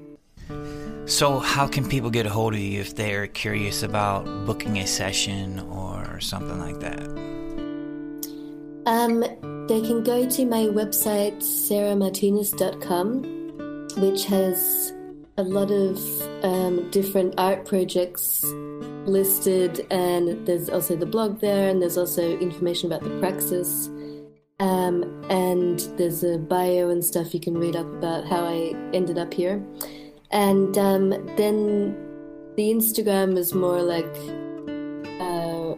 So, 1.07 1.39
how 1.39 1.67
can 1.67 1.87
people 1.87 2.09
get 2.09 2.25
a 2.25 2.29
hold 2.29 2.53
of 2.53 2.59
you 2.59 2.81
if 2.81 2.93
they're 2.93 3.27
curious 3.27 3.81
about 3.81 4.25
booking 4.45 4.79
a 4.79 4.85
session 4.85 5.61
or 5.61 6.19
something 6.19 6.59
like 6.59 6.81
that? 6.81 6.99
Um, 8.85 9.21
they 9.67 9.79
can 9.79 10.03
go 10.03 10.29
to 10.29 10.45
my 10.45 10.65
website, 10.65 11.37
sarahmartinus.com, 11.37 14.01
which 14.01 14.25
has 14.25 14.91
a 15.37 15.43
lot 15.43 15.71
of 15.71 15.97
um, 16.43 16.91
different 16.91 17.35
art 17.37 17.65
projects 17.65 18.43
listed, 19.05 19.87
and 19.89 20.45
there's 20.45 20.69
also 20.69 20.97
the 20.97 21.05
blog 21.05 21.39
there, 21.39 21.69
and 21.69 21.81
there's 21.81 21.97
also 21.97 22.37
information 22.39 22.91
about 22.91 23.07
the 23.07 23.17
praxis. 23.21 23.87
Um, 24.59 25.23
and 25.29 25.79
there's 25.97 26.25
a 26.25 26.37
bio 26.37 26.89
and 26.89 27.01
stuff 27.01 27.33
you 27.33 27.39
can 27.39 27.57
read 27.57 27.77
up 27.77 27.85
about 27.85 28.27
how 28.27 28.43
I 28.43 28.75
ended 28.91 29.17
up 29.17 29.33
here. 29.33 29.63
And 30.31 30.77
um, 30.77 31.09
then 31.37 31.95
the 32.55 32.69
Instagram 32.71 33.37
is 33.37 33.53
more 33.53 33.81
like 33.81 34.05
uh, 35.21 35.75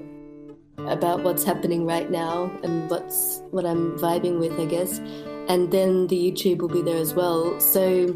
about 0.91 1.23
what's 1.23 1.43
happening 1.43 1.85
right 1.85 2.09
now 2.09 2.51
and 2.63 2.89
what's 2.89 3.41
what 3.51 3.65
I'm 3.65 3.97
vibing 3.99 4.39
with, 4.39 4.59
I 4.59 4.65
guess. 4.65 4.99
And 5.49 5.71
then 5.71 6.07
the 6.07 6.15
YouTube 6.15 6.59
will 6.59 6.69
be 6.69 6.81
there 6.81 6.97
as 6.97 7.13
well. 7.13 7.59
So 7.59 8.15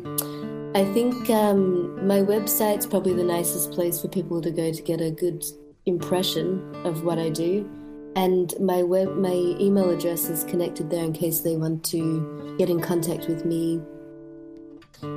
I 0.76 0.86
think 0.86 1.30
um, 1.30 2.08
my 2.08 2.20
website's 2.20 2.88
probably 2.88 3.14
the 3.14 3.24
nicest 3.24 3.72
place 3.72 4.02
for 4.02 4.08
people 4.08 4.42
to 4.42 4.50
go 4.50 4.72
to 4.72 4.82
get 4.82 5.02
a 5.02 5.12
good 5.12 5.44
impression 5.86 6.76
of 6.86 7.04
what 7.04 7.20
I 7.20 7.30
do. 7.30 7.70
And 8.16 8.54
my 8.60 8.84
web, 8.84 9.16
my 9.16 9.34
email 9.34 9.90
address 9.90 10.30
is 10.30 10.44
connected 10.44 10.90
there 10.90 11.04
in 11.04 11.14
case 11.14 11.42
they 11.42 11.56
want 11.58 11.84
to 11.86 12.56
get 12.58 12.70
in 12.70 12.80
contact 12.80 13.28
with 13.28 13.46
me. 13.46 13.82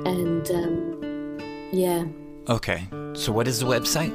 And 0.05 0.51
um, 0.51 1.39
yeah. 1.71 2.05
Okay. 2.49 2.87
So, 3.13 3.31
what 3.31 3.47
is 3.47 3.59
the 3.59 3.65
website? 3.65 4.11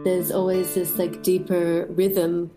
there's 0.04 0.32
always 0.32 0.74
this 0.76 0.98
like 0.98 1.24
deeper 1.24 1.86
rhythm 1.90 2.52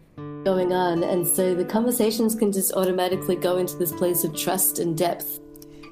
going 0.45 0.73
on, 0.73 1.05
and 1.05 1.27
so 1.27 1.55
the 1.55 1.65
conversations 1.65 2.35
can 2.35 2.51
just 2.51 2.73
automatically 2.73 3.37
go 3.37 3.57
into 3.57 3.77
this 3.77 3.93
place 3.93 4.25
of 4.25 4.35
trust 4.37 4.79
and 4.79 4.99
depth. 4.99 5.41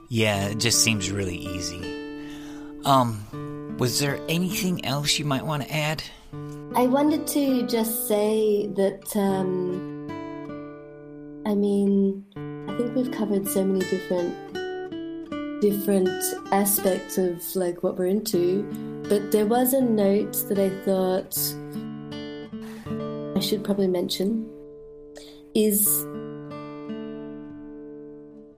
Yeah, 0.09 0.49
it 0.49 0.59
just 0.59 0.83
seems 0.83 1.11
really 1.13 1.37
easy. 1.37 1.81
Um, 2.85 3.77
was 3.79 4.01
there 4.01 4.19
anything 4.29 4.85
else 4.85 5.19
you 5.19 5.25
might 5.25 5.47
want 5.47 5.63
to 5.63 5.73
add? 5.73 6.03
I 6.75 6.87
wanted 6.87 7.27
to 7.29 7.67
just 7.67 8.09
say 8.09 8.67
that, 8.75 9.17
um, 9.17 10.09
I 11.47 11.55
mean, 11.55 12.25
I 12.69 12.77
think 12.77 12.95
we've 12.95 13.11
covered 13.13 13.47
so 13.49 13.65
many 13.65 13.81
different 13.89 14.35
different 15.61 16.09
aspects 16.53 17.19
of 17.19 17.43
like 17.55 17.83
what 17.83 17.97
we're 17.97 18.07
into, 18.07 18.63
but 19.09 19.31
there 19.33 19.47
was 19.47 19.73
a 19.75 19.81
note 19.81 20.33
that 20.49 20.59
I 20.59 20.71
thought 20.85 21.37
I 23.37 23.41
should 23.41 23.65
probably 23.65 23.89
mention 23.89 24.49
is 25.55 26.07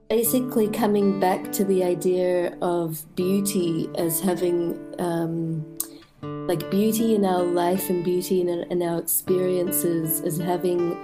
basically 0.09 0.67
coming 0.67 1.19
back 1.19 1.51
to 1.51 1.63
the 1.63 1.83
idea 1.83 2.55
of 2.61 3.03
beauty 3.15 3.89
as 3.95 4.19
having 4.19 4.77
um, 4.99 5.65
like 6.21 6.69
beauty 6.69 7.15
in 7.15 7.25
our 7.25 7.43
life 7.43 7.89
and 7.89 8.03
beauty 8.03 8.41
in, 8.41 8.47
in 8.49 8.83
our 8.83 8.99
experiences 8.99 10.21
as 10.21 10.37
having 10.37 10.95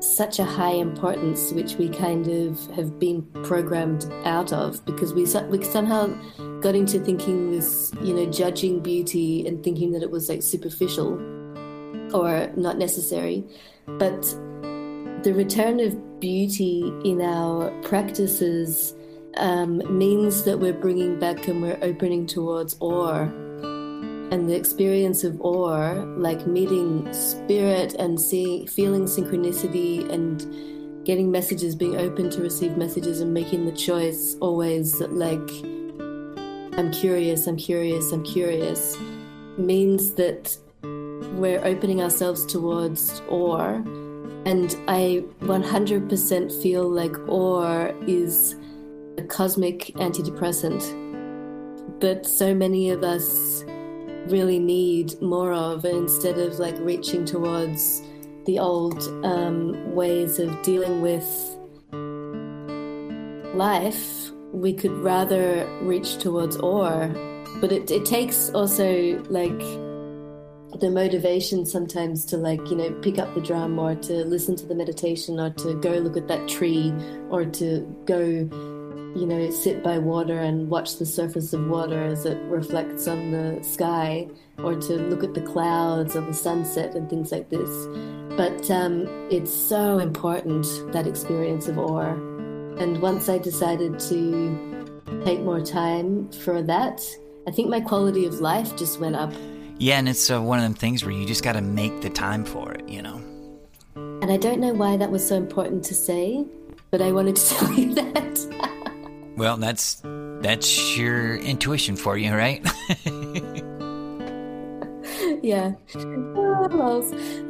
such 0.00 0.38
a 0.38 0.44
high 0.44 0.72
importance, 0.72 1.52
which 1.52 1.76
we 1.76 1.88
kind 1.88 2.26
of 2.26 2.58
have 2.74 2.98
been 2.98 3.22
programmed 3.44 4.10
out 4.24 4.52
of 4.52 4.84
because 4.84 5.12
we, 5.12 5.22
we 5.48 5.64
somehow 5.64 6.06
got 6.60 6.74
into 6.74 6.98
thinking 6.98 7.50
this, 7.50 7.92
you 8.02 8.14
know, 8.14 8.26
judging 8.26 8.80
beauty 8.80 9.46
and 9.46 9.62
thinking 9.62 9.92
that 9.92 10.02
it 10.02 10.10
was 10.10 10.28
like 10.28 10.42
superficial 10.42 11.14
or 12.14 12.50
not 12.56 12.78
necessary. 12.78 13.44
But 13.86 14.22
the 15.22 15.32
return 15.34 15.80
of 15.80 16.20
beauty 16.20 16.92
in 17.04 17.20
our 17.20 17.70
practices 17.82 18.94
um, 19.36 19.82
means 19.98 20.44
that 20.44 20.58
we're 20.58 20.72
bringing 20.72 21.18
back 21.18 21.46
and 21.46 21.62
we're 21.62 21.78
opening 21.82 22.26
towards 22.26 22.76
awe 22.80 23.28
and 24.30 24.48
the 24.48 24.54
experience 24.54 25.24
of 25.24 25.40
awe, 25.40 26.04
like 26.16 26.46
meeting 26.46 27.12
spirit 27.12 27.94
and 27.94 28.20
seeing, 28.20 28.66
feeling 28.66 29.04
synchronicity 29.04 30.08
and 30.12 30.46
getting 31.04 31.30
messages, 31.30 31.74
being 31.74 31.96
open 31.96 32.30
to 32.30 32.40
receive 32.40 32.76
messages 32.76 33.20
and 33.20 33.34
making 33.34 33.66
the 33.66 33.72
choice 33.72 34.36
always 34.40 35.00
like, 35.00 35.50
I'm 36.78 36.92
curious, 36.92 37.46
I'm 37.46 37.56
curious, 37.56 38.12
I'm 38.12 38.22
curious, 38.22 38.96
means 39.58 40.14
that 40.14 40.56
we're 40.82 41.64
opening 41.64 42.00
ourselves 42.00 42.46
towards 42.46 43.22
awe. 43.28 43.82
And 44.46 44.76
I 44.88 45.24
100% 45.40 46.62
feel 46.62 46.88
like 46.88 47.16
awe 47.28 47.92
is 48.06 48.54
a 49.18 49.22
cosmic 49.22 49.86
antidepressant 49.96 50.80
that 52.00 52.24
so 52.24 52.54
many 52.54 52.90
of 52.90 53.02
us 53.02 53.64
really 54.28 54.58
need 54.58 55.20
more 55.20 55.52
of 55.52 55.84
instead 55.84 56.38
of 56.38 56.58
like 56.58 56.76
reaching 56.80 57.24
towards 57.24 58.02
the 58.46 58.58
old 58.58 59.02
um, 59.24 59.94
ways 59.94 60.38
of 60.38 60.62
dealing 60.62 61.00
with 61.00 61.26
life 63.54 64.30
we 64.52 64.72
could 64.72 64.92
rather 64.98 65.66
reach 65.82 66.18
towards 66.18 66.56
awe. 66.58 67.08
But 67.60 67.72
it, 67.72 67.90
it 67.90 68.04
takes 68.04 68.50
also 68.50 69.22
like 69.28 69.58
the 70.80 70.90
motivation 70.90 71.66
sometimes 71.66 72.24
to 72.24 72.36
like 72.36 72.70
you 72.70 72.76
know 72.76 72.90
pick 73.02 73.18
up 73.18 73.34
the 73.34 73.40
drum 73.40 73.78
or 73.78 73.94
to 73.96 74.24
listen 74.24 74.56
to 74.56 74.66
the 74.66 74.74
meditation 74.74 75.38
or 75.38 75.50
to 75.50 75.74
go 75.74 75.90
look 75.90 76.16
at 76.16 76.28
that 76.28 76.48
tree 76.48 76.92
or 77.28 77.44
to 77.44 77.80
go 78.06 78.48
you 79.14 79.26
know, 79.26 79.50
sit 79.50 79.82
by 79.82 79.98
water 79.98 80.38
and 80.38 80.68
watch 80.68 80.98
the 80.98 81.06
surface 81.06 81.52
of 81.52 81.66
water 81.66 82.02
as 82.02 82.24
it 82.24 82.38
reflects 82.44 83.08
on 83.08 83.32
the 83.32 83.62
sky, 83.62 84.28
or 84.58 84.74
to 84.74 84.94
look 84.94 85.24
at 85.24 85.34
the 85.34 85.40
clouds 85.40 86.16
or 86.16 86.20
the 86.20 86.34
sunset 86.34 86.94
and 86.94 87.08
things 87.08 87.32
like 87.32 87.50
this. 87.50 87.86
But 88.36 88.70
um, 88.70 89.06
it's 89.30 89.52
so 89.52 89.98
important 89.98 90.66
that 90.92 91.06
experience 91.06 91.68
of 91.68 91.78
awe. 91.78 92.12
And 92.78 93.02
once 93.02 93.28
I 93.28 93.38
decided 93.38 93.98
to 94.00 94.90
take 95.24 95.40
more 95.40 95.60
time 95.60 96.30
for 96.30 96.62
that, 96.62 97.02
I 97.46 97.50
think 97.50 97.68
my 97.68 97.80
quality 97.80 98.26
of 98.26 98.40
life 98.40 98.76
just 98.76 99.00
went 99.00 99.16
up. 99.16 99.32
Yeah, 99.78 99.98
and 99.98 100.08
it's 100.08 100.30
uh, 100.30 100.40
one 100.40 100.58
of 100.58 100.64
them 100.64 100.74
things 100.74 101.04
where 101.04 101.12
you 101.12 101.26
just 101.26 101.42
got 101.42 101.54
to 101.54 101.62
make 101.62 102.00
the 102.02 102.10
time 102.10 102.44
for 102.44 102.72
it, 102.72 102.88
you 102.88 103.02
know? 103.02 103.20
And 103.96 104.30
I 104.30 104.36
don't 104.36 104.60
know 104.60 104.72
why 104.72 104.96
that 104.98 105.10
was 105.10 105.26
so 105.26 105.36
important 105.36 105.84
to 105.84 105.94
say, 105.94 106.44
but 106.90 107.00
I 107.00 107.12
wanted 107.12 107.36
to 107.36 107.48
tell 107.54 107.72
you 107.72 107.94
that. 107.94 108.09
Well, 109.40 109.56
that's 109.56 110.02
that's 110.42 110.98
your 110.98 111.36
intuition 111.36 111.96
for 111.96 112.18
you, 112.18 112.34
right? 112.34 112.62
yeah. 115.42 115.72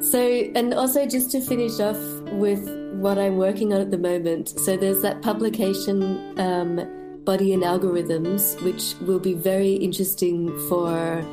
So, 0.00 0.20
and 0.54 0.72
also 0.72 1.04
just 1.06 1.32
to 1.32 1.40
finish 1.40 1.80
off 1.80 1.98
with 2.30 2.62
what 3.00 3.18
I'm 3.18 3.38
working 3.38 3.74
on 3.74 3.80
at 3.80 3.90
the 3.90 3.98
moment. 3.98 4.50
So 4.50 4.76
there's 4.76 5.02
that 5.02 5.20
publication, 5.22 6.38
um, 6.38 6.76
Body 7.24 7.52
and 7.52 7.64
Algorithms, 7.64 8.62
which 8.62 8.94
will 9.04 9.18
be 9.18 9.34
very 9.34 9.72
interesting 9.72 10.56
for 10.68 11.26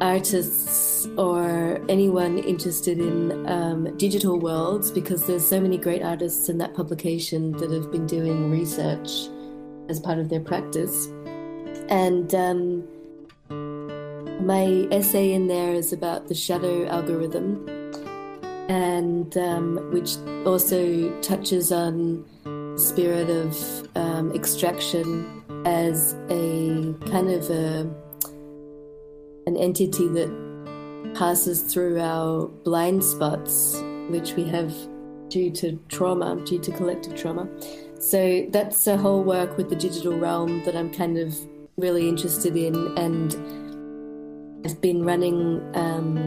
artists 0.00 1.06
or 1.18 1.78
anyone 1.90 2.38
interested 2.38 2.98
in 2.98 3.46
um, 3.46 3.94
digital 3.98 4.40
worlds 4.40 4.90
because 4.90 5.26
there's 5.26 5.46
so 5.46 5.60
many 5.60 5.76
great 5.76 6.02
artists 6.02 6.48
in 6.48 6.56
that 6.56 6.72
publication 6.72 7.52
that 7.58 7.70
have 7.70 7.92
been 7.92 8.06
doing 8.06 8.50
research 8.50 9.28
as 9.88 10.00
part 10.00 10.18
of 10.18 10.28
their 10.28 10.40
practice. 10.40 11.06
And 11.88 12.34
um, 12.34 12.84
my 14.46 14.86
essay 14.90 15.32
in 15.32 15.48
there 15.48 15.74
is 15.74 15.92
about 15.92 16.28
the 16.28 16.34
shadow 16.34 16.86
algorithm, 16.86 17.68
and 18.68 19.36
um, 19.36 19.90
which 19.92 20.16
also 20.46 21.10
touches 21.20 21.70
on 21.72 22.24
the 22.44 22.78
spirit 22.78 23.30
of 23.30 23.88
um, 23.96 24.32
extraction 24.32 25.42
as 25.66 26.14
a 26.28 26.94
kind 27.10 27.30
of 27.30 27.48
a 27.50 27.90
an 29.46 29.56
entity 29.58 30.08
that 30.08 30.30
passes 31.14 31.62
through 31.62 32.00
our 32.00 32.46
blind 32.64 33.04
spots, 33.04 33.76
which 34.08 34.32
we 34.32 34.44
have 34.44 34.74
due 35.28 35.50
to 35.50 35.78
trauma, 35.88 36.36
due 36.44 36.58
to 36.58 36.72
collective 36.72 37.14
trauma. 37.14 37.48
So 38.04 38.46
that's 38.50 38.86
a 38.86 38.98
whole 38.98 39.24
work 39.24 39.56
with 39.56 39.70
the 39.70 39.76
digital 39.76 40.18
realm 40.18 40.62
that 40.64 40.76
I'm 40.76 40.92
kind 40.92 41.16
of 41.16 41.34
really 41.78 42.06
interested 42.06 42.54
in, 42.54 42.76
and 42.98 43.32
I've 44.66 44.78
been 44.82 45.06
running 45.06 45.62
um, 45.74 46.18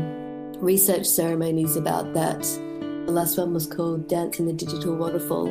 research 0.60 1.06
ceremonies 1.06 1.76
about 1.76 2.16
that. 2.16 2.42
The 3.06 3.12
last 3.12 3.38
one 3.38 3.54
was 3.54 3.68
called 3.68 4.10
Dance 4.10 4.40
in 4.40 4.48
the 4.48 4.54
Digital 4.54 4.96
Waterfall 4.96 5.50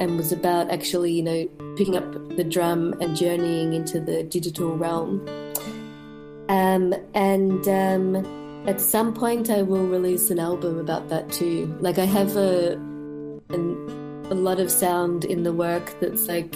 and 0.00 0.16
was 0.16 0.32
about 0.32 0.70
actually, 0.70 1.12
you 1.12 1.22
know, 1.22 1.46
picking 1.76 1.94
up 1.94 2.10
the 2.36 2.44
drum 2.44 2.94
and 3.02 3.14
journeying 3.14 3.74
into 3.74 4.00
the 4.00 4.22
digital 4.22 4.74
realm. 4.78 5.20
Um, 6.48 6.94
and 7.12 7.68
um, 7.68 8.66
at 8.66 8.80
some 8.80 9.12
point, 9.12 9.50
I 9.50 9.60
will 9.60 9.86
release 9.86 10.30
an 10.30 10.38
album 10.38 10.78
about 10.78 11.10
that 11.10 11.30
too. 11.30 11.76
Like, 11.80 11.98
I 11.98 12.06
have 12.06 12.34
a 12.38 12.80
an 13.50 13.99
a 14.30 14.34
lot 14.34 14.60
of 14.60 14.70
sound 14.70 15.24
in 15.24 15.42
the 15.42 15.52
work 15.52 15.98
that's 16.00 16.28
like 16.28 16.54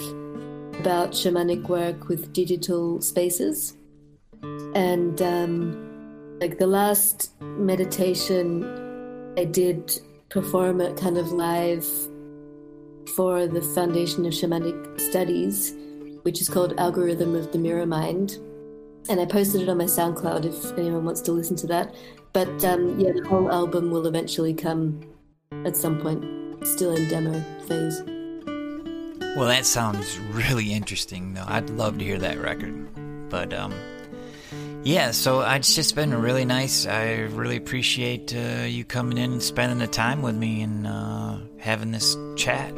about 0.78 1.10
shamanic 1.10 1.68
work 1.68 2.08
with 2.08 2.32
digital 2.32 3.00
spaces. 3.00 3.76
And 4.74 5.20
um, 5.20 6.38
like 6.40 6.58
the 6.58 6.66
last 6.66 7.32
meditation 7.40 8.64
I 9.36 9.44
did 9.44 10.00
perform 10.28 10.80
it 10.80 10.96
kind 10.96 11.18
of 11.18 11.32
live 11.32 11.86
for 13.16 13.46
the 13.46 13.62
Foundation 13.74 14.24
of 14.26 14.32
Shamanic 14.32 15.00
Studies, 15.00 15.74
which 16.22 16.40
is 16.40 16.48
called 16.48 16.74
Algorithm 16.78 17.34
of 17.34 17.52
the 17.52 17.58
Mirror 17.58 17.86
Mind. 17.86 18.38
And 19.08 19.20
I 19.20 19.26
posted 19.26 19.62
it 19.62 19.68
on 19.68 19.78
my 19.78 19.84
SoundCloud 19.84 20.44
if 20.44 20.78
anyone 20.78 21.04
wants 21.04 21.20
to 21.22 21.32
listen 21.32 21.56
to 21.56 21.66
that. 21.68 21.94
But 22.32 22.64
um, 22.64 22.98
yeah, 22.98 23.12
the 23.12 23.26
whole 23.28 23.50
album 23.50 23.90
will 23.90 24.06
eventually 24.06 24.54
come 24.54 25.00
at 25.64 25.76
some 25.76 26.00
point 26.00 26.43
still 26.62 26.94
in 26.94 27.08
demo 27.08 27.40
phase. 27.66 28.02
Well, 29.36 29.46
that 29.46 29.66
sounds 29.66 30.18
really 30.18 30.72
interesting, 30.72 31.34
though. 31.34 31.44
I'd 31.46 31.68
love 31.70 31.98
to 31.98 32.04
hear 32.04 32.18
that 32.18 32.38
record. 32.38 32.88
But, 33.30 33.52
um, 33.52 33.74
yeah, 34.84 35.10
so 35.10 35.40
it's 35.40 35.74
just 35.74 35.96
been 35.96 36.14
really 36.14 36.44
nice. 36.44 36.86
I 36.86 37.20
really 37.20 37.56
appreciate 37.56 38.34
uh, 38.34 38.64
you 38.64 38.84
coming 38.84 39.18
in 39.18 39.32
and 39.32 39.42
spending 39.42 39.78
the 39.78 39.88
time 39.88 40.22
with 40.22 40.36
me 40.36 40.62
and 40.62 40.86
uh, 40.86 41.38
having 41.58 41.90
this 41.90 42.16
chat. 42.36 42.74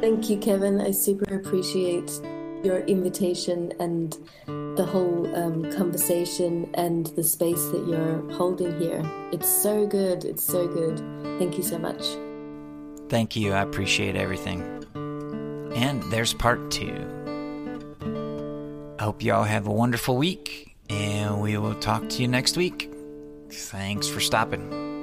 Thank 0.00 0.30
you, 0.30 0.38
Kevin. 0.38 0.80
I 0.80 0.90
super 0.92 1.34
appreciate 1.34 2.20
your 2.62 2.78
invitation 2.80 3.72
and 3.78 4.16
the 4.46 4.86
whole 4.90 5.34
um, 5.36 5.70
conversation 5.72 6.70
and 6.74 7.06
the 7.08 7.22
space 7.22 7.62
that 7.66 7.86
you're 7.86 8.32
holding 8.32 8.78
here. 8.80 9.02
It's 9.32 9.48
so 9.48 9.86
good. 9.86 10.24
It's 10.24 10.44
so 10.44 10.66
good. 10.66 10.98
Thank 11.38 11.58
you 11.58 11.62
so 11.62 11.78
much. 11.78 12.02
Thank 13.08 13.36
you. 13.36 13.52
I 13.52 13.62
appreciate 13.62 14.16
everything. 14.16 14.62
And 15.74 16.02
there's 16.12 16.34
part 16.34 16.70
two. 16.70 16.94
I 18.98 19.02
hope 19.02 19.22
you 19.22 19.34
all 19.34 19.44
have 19.44 19.66
a 19.66 19.72
wonderful 19.72 20.16
week, 20.16 20.76
and 20.88 21.40
we 21.40 21.58
will 21.58 21.74
talk 21.74 22.08
to 22.08 22.22
you 22.22 22.28
next 22.28 22.56
week. 22.56 22.90
Thanks 23.50 24.08
for 24.08 24.20
stopping. 24.20 24.93